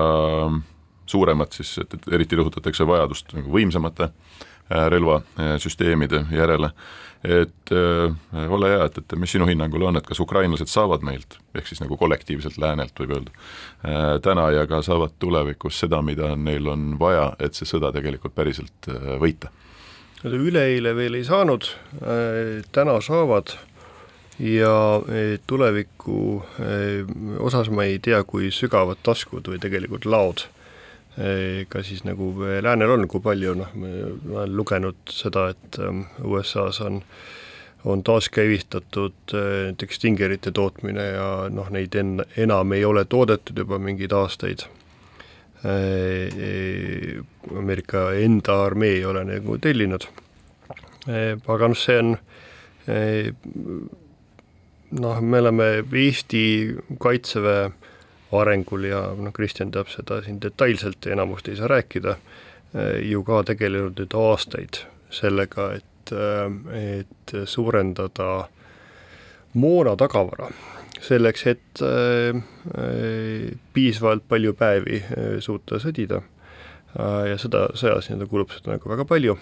suuremat 1.06 1.60
siis, 1.60 1.76
et, 1.82 1.94
et 1.94 2.14
eriti 2.18 2.40
rõhutatakse 2.40 2.88
vajadust 2.88 3.36
nagu 3.38 3.52
võimsamate 3.54 4.10
äh, 4.10 4.88
relvasüsteemide 4.94 6.26
järele, 6.34 6.72
et 7.22 7.74
äh, 7.76 8.50
ole 8.50 8.74
hea, 8.74 8.86
et, 8.90 8.98
et 8.98 9.18
mis 9.20 9.32
sinu 9.36 9.46
hinnangul 9.50 9.86
on, 9.90 10.00
et 10.00 10.08
kas 10.08 10.22
ukrainlased 10.24 10.72
saavad 10.72 11.06
meilt, 11.06 11.38
ehk 11.54 11.70
siis 11.70 11.84
nagu 11.84 11.98
kollektiivselt 12.00 12.58
läänelt 12.62 12.98
võib 12.98 13.18
öelda 13.18 14.22
täna 14.26 14.50
ja 14.54 14.66
ka 14.70 14.82
saavad 14.86 15.14
tulevikus 15.20 15.80
seda, 15.84 16.02
mida 16.06 16.36
neil 16.38 16.68
on 16.70 16.96
vaja, 17.00 17.32
et 17.40 17.58
see 17.58 17.70
sõda 17.70 17.94
tegelikult 17.94 18.34
päriselt 18.38 18.90
võita? 19.22 19.54
Üleeile 20.24 20.94
veel 20.94 21.18
ei 21.18 21.26
saanud, 21.26 21.66
äh, 22.02 22.62
täna 22.72 23.00
saavad. 23.02 23.56
Ja 24.40 25.02
äh, 25.10 25.40
tuleviku 25.48 26.44
äh, 26.62 27.06
osas 27.40 27.70
ma 27.70 27.86
ei 27.90 28.00
tea, 28.00 28.24
kui 28.24 28.52
sügavad 28.54 29.02
taskud 29.04 29.50
või 29.50 29.62
tegelikult 29.62 30.06
laod 30.06 30.48
ka 31.68 31.82
siis 31.84 32.06
nagu 32.08 32.30
läänel 32.64 32.94
on, 32.94 33.02
kui 33.12 33.20
palju 33.20 33.52
noh, 33.60 33.74
ma 33.76 33.90
olen 34.32 34.54
lugenud 34.56 35.12
seda, 35.12 35.50
et 35.52 35.76
ähm, 35.84 36.06
USA-s 36.24 36.80
on 36.86 37.02
on 37.84 38.00
taaskäivitatud 38.06 39.34
näiteks 39.34 40.00
Stingerite 40.00 40.54
tootmine 40.56 41.04
ja 41.04 41.28
noh, 41.52 41.68
neid 41.74 41.98
en-, 42.00 42.24
enam 42.38 42.72
ei 42.72 42.86
ole 42.88 43.04
toodetud 43.10 43.60
juba 43.60 43.82
mingeid 43.82 44.16
aastaid 44.16 44.64
Ameerika 47.58 48.08
enda 48.18 48.56
armee 48.66 48.96
ei 48.96 49.06
ole 49.06 49.24
nagu 49.28 49.58
tellinud. 49.62 50.08
Äh, 51.10 51.38
aga 51.38 51.68
noh, 51.70 51.78
see 51.78 52.00
on 52.02 52.16
noh, 55.02 55.22
me 55.22 55.40
oleme 55.40 55.68
Eesti 55.86 56.42
Kaitseväe 57.00 57.70
arengul 58.32 58.88
ja 58.90 59.04
noh, 59.18 59.34
Kristjan 59.36 59.72
teab 59.72 59.92
seda 59.94 60.22
siin 60.26 60.40
detailselt 60.42 61.06
enamust 61.12 61.52
ei 61.52 61.60
saa 61.60 61.70
rääkida, 61.70 62.16
ju 63.06 63.22
ka 63.28 63.44
tegelenud 63.52 64.00
nüüd 64.00 64.16
aastaid 64.18 64.82
sellega, 65.12 65.74
et, 65.78 66.14
et 66.82 67.34
suurendada 67.46 68.48
moona 69.54 69.98
tagavara 70.00 70.48
selleks, 71.02 71.46
et 71.48 71.82
äh, 71.82 72.36
äh, 72.78 73.58
piisavalt 73.74 74.28
palju 74.30 74.54
päevi 74.58 75.02
äh, 75.02 75.40
suuta 75.40 75.82
sõdida. 75.82 76.22
ja 76.92 77.38
sõda, 77.40 77.70
sõjas 77.80 78.10
nii-öelda 78.10 78.26
kulub 78.28 78.52
seda 78.52 78.74
nagu 78.74 78.90
väga 78.92 79.06
palju. 79.08 79.38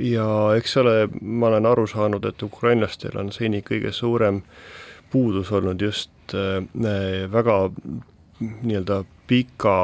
ja 0.00 0.28
eks 0.56 0.76
ole, 0.80 0.94
ma 1.20 1.50
olen 1.50 1.68
aru 1.68 1.84
saanud, 1.86 2.24
et 2.24 2.42
ukrainlastel 2.42 3.18
on 3.20 3.28
seni 3.32 3.60
kõige 3.60 3.92
suurem 3.92 4.40
puudus 5.12 5.52
olnud 5.52 5.84
just 5.84 6.32
väga 6.32 7.58
nii-öelda 8.40 9.02
pika 9.28 9.76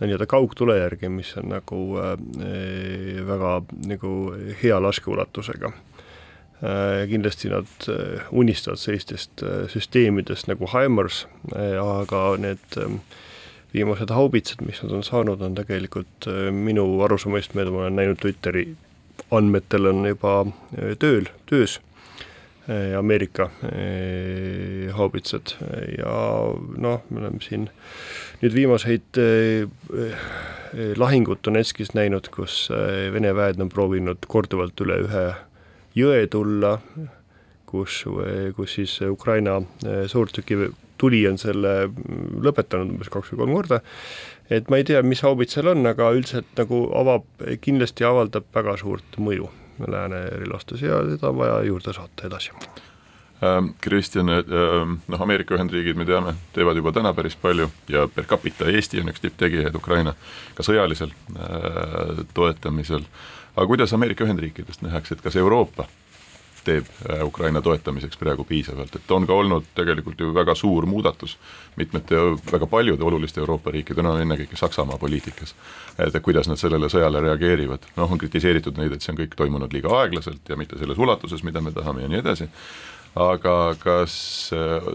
nii-öelda 0.00 0.26
kaugtule 0.26 0.78
järgi, 0.78 1.08
mis 1.08 1.36
on 1.36 1.50
nagu 1.54 1.80
äh, 1.98 3.26
väga 3.26 3.52
nagu 3.86 4.12
hea 4.62 4.80
laskeulatusega 4.82 5.72
Äh, 6.62 7.06
kindlasti 7.08 7.50
nad 7.52 7.66
äh, 7.88 8.22
unistavad 8.30 8.78
sellistest 8.80 9.42
äh, 9.42 9.68
süsteemidest 9.68 10.48
nagu 10.48 10.64
Haimars, 10.72 11.26
aga 11.52 12.20
need 12.40 12.78
ähm, 12.80 13.02
viimased 13.74 14.08
haubitsad, 14.08 14.62
mis 14.64 14.80
nad 14.80 14.94
on 14.96 15.04
saanud, 15.04 15.42
on 15.44 15.58
tegelikult 15.58 16.24
minu 16.56 16.86
arusaamist 17.04 17.52
mööda, 17.52 17.74
ma 17.74 17.82
olen 17.84 17.98
näinud 18.00 18.22
Twitteri 18.22 18.70
andmetel 19.36 19.90
on 19.90 20.06
juba 20.08 20.32
tööl, 21.02 21.28
töös 21.50 21.76
Ameerika 22.66 23.50
haubitsad. 24.96 25.52
Ja 25.92 26.14
noh, 26.56 27.04
me 27.10 27.20
oleme 27.20 27.42
siin 27.44 27.68
nüüd 28.40 28.56
viimaseid 28.56 29.20
lahingud 30.96 31.44
Donetskis 31.44 31.92
näinud, 31.94 32.32
kus 32.34 32.64
Vene 33.12 33.34
väed 33.36 33.60
on 33.60 33.70
proovinud 33.72 34.24
korduvalt 34.32 34.82
üle 34.86 35.02
ühe 35.04 35.26
jõe 35.96 36.26
tulla, 36.30 36.76
kus, 37.66 38.04
kus 38.56 38.78
siis 38.78 38.98
Ukraina 39.08 39.58
eh, 39.84 40.04
suurtüki 40.10 40.68
tuli 40.98 41.26
on 41.28 41.38
selle 41.40 41.74
mm, 41.88 42.40
lõpetanud 42.44 42.94
umbes 42.94 43.12
kaks 43.12 43.32
või 43.32 43.42
kolm 43.42 43.54
korda, 43.58 43.82
et 44.52 44.70
ma 44.72 44.80
ei 44.80 44.86
tea, 44.88 45.02
mis 45.04 45.22
haubid 45.26 45.52
seal 45.52 45.72
on, 45.72 45.84
aga 45.88 46.10
üldiselt 46.16 46.48
nagu 46.58 46.86
avab, 46.96 47.28
kindlasti 47.60 48.06
avaldab 48.08 48.48
väga 48.54 48.78
suurt 48.80 49.20
mõju 49.20 49.50
lääne 49.92 50.22
relvastus 50.40 50.82
ja 50.84 51.02
seda 51.04 51.32
on 51.32 51.40
vaja 51.42 51.60
juurde 51.66 51.92
saata 51.92 52.30
edasi. 52.30 52.54
Ähm, 53.44 53.74
Kristjan, 53.84 54.32
ähm, 54.32 54.94
noh, 55.12 55.20
Ameerika 55.20 55.52
Ühendriigid, 55.58 55.98
me 56.00 56.06
teame, 56.08 56.32
teevad 56.56 56.78
juba 56.80 56.94
täna 56.96 57.12
päris 57.12 57.36
palju 57.36 57.68
ja 57.92 58.06
per 58.08 58.24
capita 58.24 58.70
Eesti 58.72 59.02
on 59.02 59.12
üks 59.12 59.20
tipptegijaid 59.20 59.76
Ukraina 59.76 60.14
ka 60.56 60.64
sõjalisel 60.64 61.12
äh, 61.12 62.22
toetamisel 62.32 63.04
äh, 63.04 63.35
aga 63.56 63.66
kuidas 63.66 63.92
Ameerika 63.96 64.24
Ühendriikidest 64.24 64.84
nähakse, 64.84 65.16
et 65.16 65.24
kas 65.24 65.36
Euroopa 65.36 65.88
teeb 66.66 66.88
äh, 67.06 67.22
Ukraina 67.24 67.62
toetamiseks 67.62 68.18
praegu 68.20 68.44
piisavalt, 68.44 68.96
et 68.98 69.10
on 69.14 69.26
ka 69.26 69.34
olnud 69.34 69.68
tegelikult 69.78 70.20
ju 70.20 70.32
väga 70.34 70.54
suur 70.58 70.86
muudatus 70.90 71.36
mitmete, 71.76 72.18
äh, 72.18 72.40
väga 72.52 72.66
paljude 72.70 73.06
oluliste 73.06 73.40
Euroopa 73.42 73.72
riikide, 73.74 74.02
no 74.02 74.16
ennekõike 74.22 74.58
Saksamaa 74.58 74.98
poliitikas, 75.02 75.54
et 76.02 76.18
kuidas 76.26 76.50
nad 76.50 76.60
sellele 76.60 76.90
sõjale 76.92 77.22
reageerivad, 77.28 77.86
noh, 77.96 78.12
on 78.12 78.22
kritiseeritud 78.22 78.80
neid, 78.80 78.96
et 78.96 79.04
see 79.04 79.14
on 79.14 79.20
kõik 79.22 79.38
toimunud 79.38 79.72
liiga 79.72 79.94
aeglaselt 80.00 80.50
ja 80.50 80.58
mitte 80.58 80.78
selles 80.80 80.98
ulatuses, 80.98 81.44
mida 81.46 81.62
me 81.62 81.74
tahame 81.76 82.04
ja 82.04 82.12
nii 82.12 82.22
edasi, 82.24 82.50
aga 83.28 83.56
kas 83.82 84.18
äh, 84.56 84.90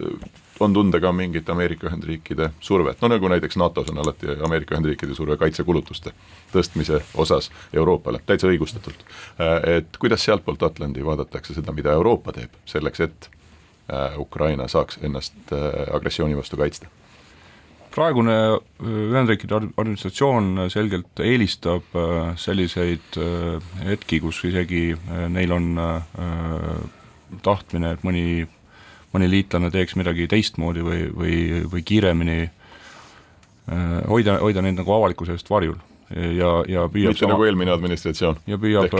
on 0.61 0.73
tunda 0.73 0.99
ka 0.99 1.11
mingit 1.11 1.49
Ameerika 1.49 1.87
Ühendriikide 1.89 2.51
survet, 2.59 3.01
no 3.01 3.09
nagu 3.11 3.29
näiteks 3.31 3.57
NATO-s 3.57 3.89
on 3.91 4.01
alati 4.03 4.35
Ameerika 4.45 4.75
Ühendriikide 4.75 5.15
surve 5.17 5.37
kaitsekulutuste 5.41 6.13
tõstmise 6.53 7.01
osas 7.17 7.49
Euroopale, 7.73 8.21
täitsa 8.25 8.49
õigustatult. 8.51 9.05
Äh, 9.41 9.57
et 9.77 9.99
kuidas 9.99 10.25
sealtpoolt 10.27 10.63
Atlandi 10.63 11.05
vaadatakse 11.05 11.57
seda, 11.57 11.73
mida 11.75 11.95
Euroopa 11.97 12.33
teeb 12.37 12.55
selleks, 12.69 13.03
et 13.07 13.29
äh, 13.89 14.19
Ukraina 14.19 14.67
saaks 14.71 15.01
ennast 15.01 15.53
äh, 15.55 15.69
agressiooni 15.95 16.37
vastu 16.37 16.59
kaitsta? 16.61 16.91
praegune 17.91 18.33
Ühendriikide 18.79 19.57
administratsioon 19.75 20.69
selgelt 20.71 21.19
eelistab 21.19 21.89
selliseid 22.39 23.17
hetki, 23.83 24.21
kus 24.23 24.39
isegi 24.47 24.93
neil 25.27 25.51
on 25.51 25.67
tahtmine, 27.43 27.91
et 27.91 28.05
mõni 28.07 28.23
mõni 29.13 29.29
liitlane 29.31 29.71
teeks 29.73 29.97
midagi 29.99 30.27
teistmoodi 30.31 30.83
või, 30.85 31.01
või, 31.15 31.35
või 31.71 31.83
kiiremini, 31.87 32.37
äh, 32.45 33.95
hoida, 34.09 34.37
hoida 34.41 34.63
neid 34.63 34.79
nagu 34.79 34.93
avalikkuse 34.97 35.35
eest 35.37 35.49
varjul. 35.51 35.79
Ja, 36.11 36.57
ja 36.67 36.87
püüab 36.91 37.13
mitte 37.13 37.23
sama, 37.23 37.37
nagu 37.37 37.45
eelmine 37.47 37.71
administratsioon, 37.71 38.41
ja 38.51 38.57
püüab, 38.59 38.91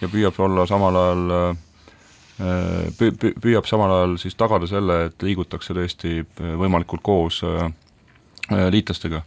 ja 0.00 0.08
püüab 0.08 0.38
olla 0.40 0.64
samal 0.68 0.96
ajal 0.96 1.34
äh, 1.36 1.50
pü-, 2.96 3.12
pü-, 3.20 3.34
püüab 3.36 3.68
samal 3.68 3.92
ajal 3.98 4.16
siis 4.22 4.38
tagada 4.40 4.68
selle, 4.70 4.96
et 5.10 5.26
liigutakse 5.26 5.76
tõesti 5.76 6.22
äh, 6.22 6.54
võimalikult 6.56 7.04
koos 7.04 7.42
liitlastega. 8.50 9.20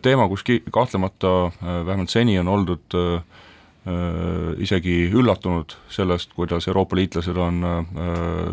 teema, 0.00 0.28
kus 0.30 0.46
ki-, 0.46 0.62
kahtlemata 0.72 1.50
vähemalt 1.60 2.08
seni 2.08 2.38
on 2.38 2.48
oldud 2.48 2.94
äh, 2.96 3.42
Äh, 3.86 4.56
isegi 4.58 5.04
üllatunud 5.14 5.76
sellest, 5.94 6.32
kuidas 6.34 6.66
Euroopa 6.66 6.96
liitlased 6.98 7.36
on 7.38 7.60
äh, 7.62 7.84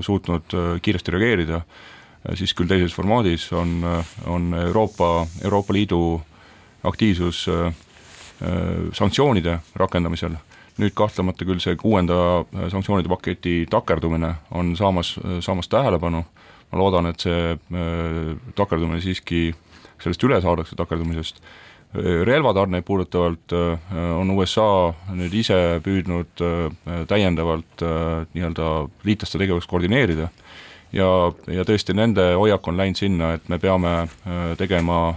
suutnud 0.05 0.53
äh, 0.53 0.75
kiiresti 0.81 1.15
reageerida, 1.15 1.63
siis 2.37 2.53
küll 2.53 2.69
teises 2.69 2.93
formaadis, 2.93 3.47
on, 3.57 3.81
on 4.29 4.53
Euroopa, 4.53 5.25
Euroopa 5.43 5.73
Liidu 5.75 6.21
aktiivsus 6.87 7.41
sanktsioonide 8.95 9.57
rakendamisel, 9.75 10.37
nüüd 10.79 10.95
kahtlemata 10.95 11.43
küll 11.47 11.59
see 11.63 11.75
kuuenda 11.79 12.15
sanktsioonide 12.71 13.11
paketi 13.11 13.57
takerdumine 13.71 14.29
on 14.55 14.71
saamas, 14.79 15.17
saamas 15.43 15.67
tähelepanu, 15.67 16.23
ma 16.71 16.79
loodan, 16.79 17.11
et 17.11 17.27
see 17.27 17.57
takerdumine 18.55 19.03
siiski, 19.03 19.49
sellest 19.99 20.23
üle 20.23 20.39
saadakse 20.45 20.79
takerdumisest 20.79 21.43
relvatarneid 22.01 22.83
puudutavalt 22.83 23.53
äh, 23.53 23.79
on 24.17 24.31
USA 24.33 24.93
nüüd 25.13 25.33
ise 25.37 25.57
püüdnud 25.85 26.41
äh, 26.41 27.03
täiendavalt 27.09 27.83
äh, 27.85 28.23
nii-öelda 28.33 28.69
liitlaste 29.05 29.41
tegevust 29.41 29.69
koordineerida. 29.69 30.29
Ja, 30.93 31.09
ja 31.49 31.65
tõesti 31.65 31.93
nende 31.97 32.33
hoiak 32.37 32.67
on 32.69 32.77
läinud 32.77 32.97
sinna, 32.97 33.33
et 33.37 33.47
me 33.49 33.57
peame 33.57 34.03
tegema 34.59 35.15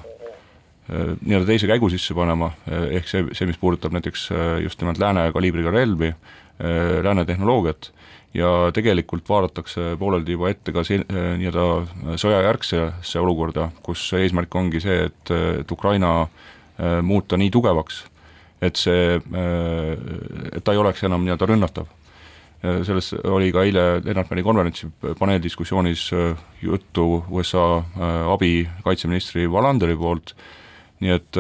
nii-öelda 0.89 1.45
teise 1.51 1.69
käigu 1.69 1.91
sisse 1.93 2.15
panema, 2.17 2.49
ehk 2.97 3.11
see, 3.11 3.27
see, 3.37 3.45
mis 3.51 3.59
puudutab 3.61 3.93
näiteks 3.93 4.23
just 4.65 4.81
nimelt 4.81 4.97
lääne 5.03 5.27
kaliibriga 5.37 5.75
relvi, 5.75 6.15
lääne 7.05 7.27
tehnoloogiat, 7.29 7.91
ja 8.33 8.55
tegelikult 8.73 9.29
vaadatakse 9.29 9.99
pooleldi 10.01 10.39
juba 10.39 10.49
ette 10.55 10.73
ka 10.73 10.81
see 10.87 11.03
nii-öelda 11.05 12.17
sõjajärgsesse 12.25 13.21
olukorda, 13.21 13.69
kus 13.85 14.09
eesmärk 14.17 14.57
ongi 14.57 14.81
see, 14.81 15.11
et, 15.11 15.35
et 15.61 15.77
Ukraina 15.77 16.23
äh, 16.23 16.45
Äh, 16.77 17.03
muuta 17.03 17.39
nii 17.41 17.49
tugevaks, 17.51 18.03
et 18.61 18.77
see, 18.77 19.15
äh, 19.17 19.93
et 20.53 20.65
ta 20.65 20.75
ei 20.75 20.81
oleks 20.81 21.01
enam 21.09 21.23
nii-öelda 21.25 21.47
rünnatav. 21.49 21.87
Äh, 22.61 22.83
sellest 22.85 23.15
oli 23.25 23.49
ka 23.53 23.63
eile 23.65 23.85
Lennart 24.05 24.29
Meri 24.29 24.43
konverentsi 24.45 24.91
paneeldiskussioonis 25.17 26.11
juttu 26.61 27.07
USA 27.33 27.65
abi 28.29 28.69
kaitseministri 28.85 29.47
Valanderi 29.53 29.97
poolt, 29.97 30.35
nii 31.01 31.15
et 31.15 31.39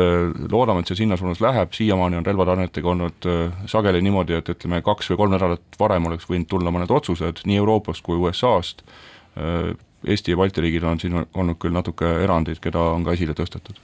loodame, 0.53 0.80
et 0.80 0.89
see 0.89 1.03
sinna 1.03 1.18
suunas 1.20 1.43
läheb, 1.45 1.72
siiamaani 1.76 2.16
on 2.16 2.26
relvatarnetega 2.26 2.91
olnud 2.93 3.28
sageli 3.68 4.01
niimoodi, 4.05 4.37
et 4.37 4.49
ütleme, 4.53 4.80
kaks 4.84 5.12
või 5.12 5.20
kolm 5.20 5.34
nädalat 5.37 5.80
varem 5.80 6.09
oleks 6.09 6.28
võinud 6.28 6.49
tulla 6.49 6.72
mõned 6.72 6.93
otsused 6.93 7.45
nii 7.45 7.61
Euroopast 7.61 8.05
kui 8.05 8.20
USA-st, 8.20 8.84
Eesti 10.07 10.32
ja 10.32 10.41
Balti 10.41 10.64
riigil 10.64 10.84
on 10.84 11.01
siin 11.01 11.16
olnud 11.24 11.61
küll 11.61 11.76
natuke 11.76 12.09
erandeid, 12.24 12.61
keda 12.64 12.84
on 12.95 13.05
ka 13.05 13.16
esile 13.16 13.37
tõstetud. 13.37 13.80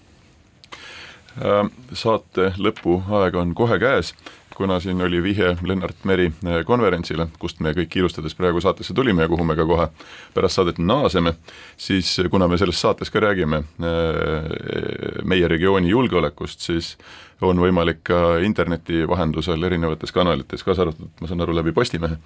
Äh, 1.41 1.65
saate 1.97 2.51
lõpuaeg 2.61 3.37
on 3.41 3.55
kohe 3.57 3.79
käes, 3.81 4.13
kuna 4.53 4.77
siin 4.85 5.01
oli 5.01 5.23
vihje 5.25 5.55
Lennart 5.65 6.05
Meri 6.05 6.27
äh, 6.29 6.59
konverentsile, 6.69 7.31
kust 7.41 7.63
me 7.65 7.73
kõik 7.73 7.89
kiirustades 7.95 8.37
praegu 8.37 8.61
saatesse 8.61 8.93
tulime 8.95 9.25
ja 9.25 9.31
kuhu 9.33 9.47
me 9.49 9.57
ka 9.57 9.65
kohe 9.67 9.87
pärast 10.35 10.61
saadet 10.61 10.81
naaseme, 10.83 11.33
siis 11.81 12.19
kuna 12.31 12.51
me 12.53 12.59
selles 12.61 12.81
saates 12.85 13.11
ka 13.11 13.23
räägime 13.25 13.63
äh, 13.63 15.25
meie 15.25 15.49
regiooni 15.49 15.95
julgeolekust, 15.95 16.69
siis 16.69 16.97
on 17.43 17.59
võimalik 17.59 18.05
ka 18.07 18.37
interneti 18.45 19.07
vahendusel 19.09 19.65
erinevates 19.67 20.13
kanalites, 20.13 20.63
kaasa 20.63 20.85
arvatud, 20.85 21.09
ma 21.21 21.31
saan 21.31 21.41
aru, 21.43 21.57
läbi 21.57 21.73
Postimehe, 21.73 22.21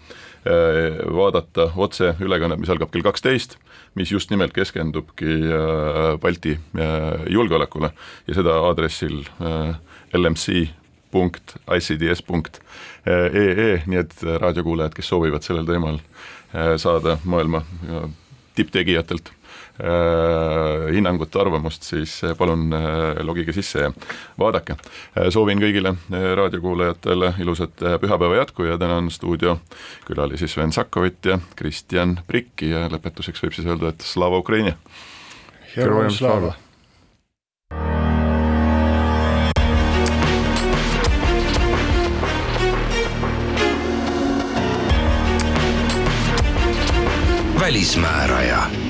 Äh, 0.47 1.01
vaadata 1.11 1.73
otseülekannet, 1.75 2.61
mis 2.63 2.71
algab 2.71 2.93
kell 2.95 3.03
kaksteist, 3.03 3.57
mis 3.99 4.13
just 4.13 4.31
nimelt 4.31 4.53
keskendubki 4.55 5.41
äh, 5.43 6.19
Balti 6.23 6.53
äh, 6.55 7.25
julgeolekule. 7.35 7.91
Ja 8.29 8.37
seda 8.37 8.55
aadressil 8.69 9.25
LMC 10.15 10.69
punkt 11.11 11.57
ICDS 11.73 12.23
punkt 12.27 12.61
ee, 13.07 13.81
nii 13.87 13.99
et 13.99 14.15
raadiokuulajad, 14.23 14.95
kes 14.95 15.09
soovivad 15.11 15.47
sellel 15.47 15.67
teemal 15.67 16.01
saada 16.83 17.17
maailma 17.25 17.63
tipptegijatelt 18.59 19.31
Äh, 19.77 20.95
hinnangut, 20.95 21.37
arvamust, 21.37 21.83
siis 21.85 22.25
äh, 22.25 22.33
palun 22.37 22.73
äh, 22.73 23.19
logige 23.21 23.53
sisse 23.53 23.83
ja 23.83 23.91
vaadake. 24.41 24.77
soovin 25.31 25.61
kõigile 25.61 25.93
raadiokuulajatele 26.11 27.35
ilusat 27.45 27.85
pühapäeva 28.01 28.41
jätku 28.41 28.65
ja 28.65 28.79
täna 28.81 28.97
on 29.03 29.11
stuudio 29.13 29.59
külalisi 30.09 30.49
Sven 30.49 30.73
Sakovit 30.73 31.29
ja 31.29 31.39
Kristjan 31.57 32.21
Prikki 32.27 32.71
ja 32.73 32.87
lõpetuseks 32.89 33.45
võib 33.45 33.57
siis 33.59 33.69
öelda, 33.69 33.93
et 33.93 34.01
slava 34.01 34.41
Ukraini! 34.41 34.73
Героям 35.75 36.11
слава! 36.11 36.57
välismääraja 47.61 48.86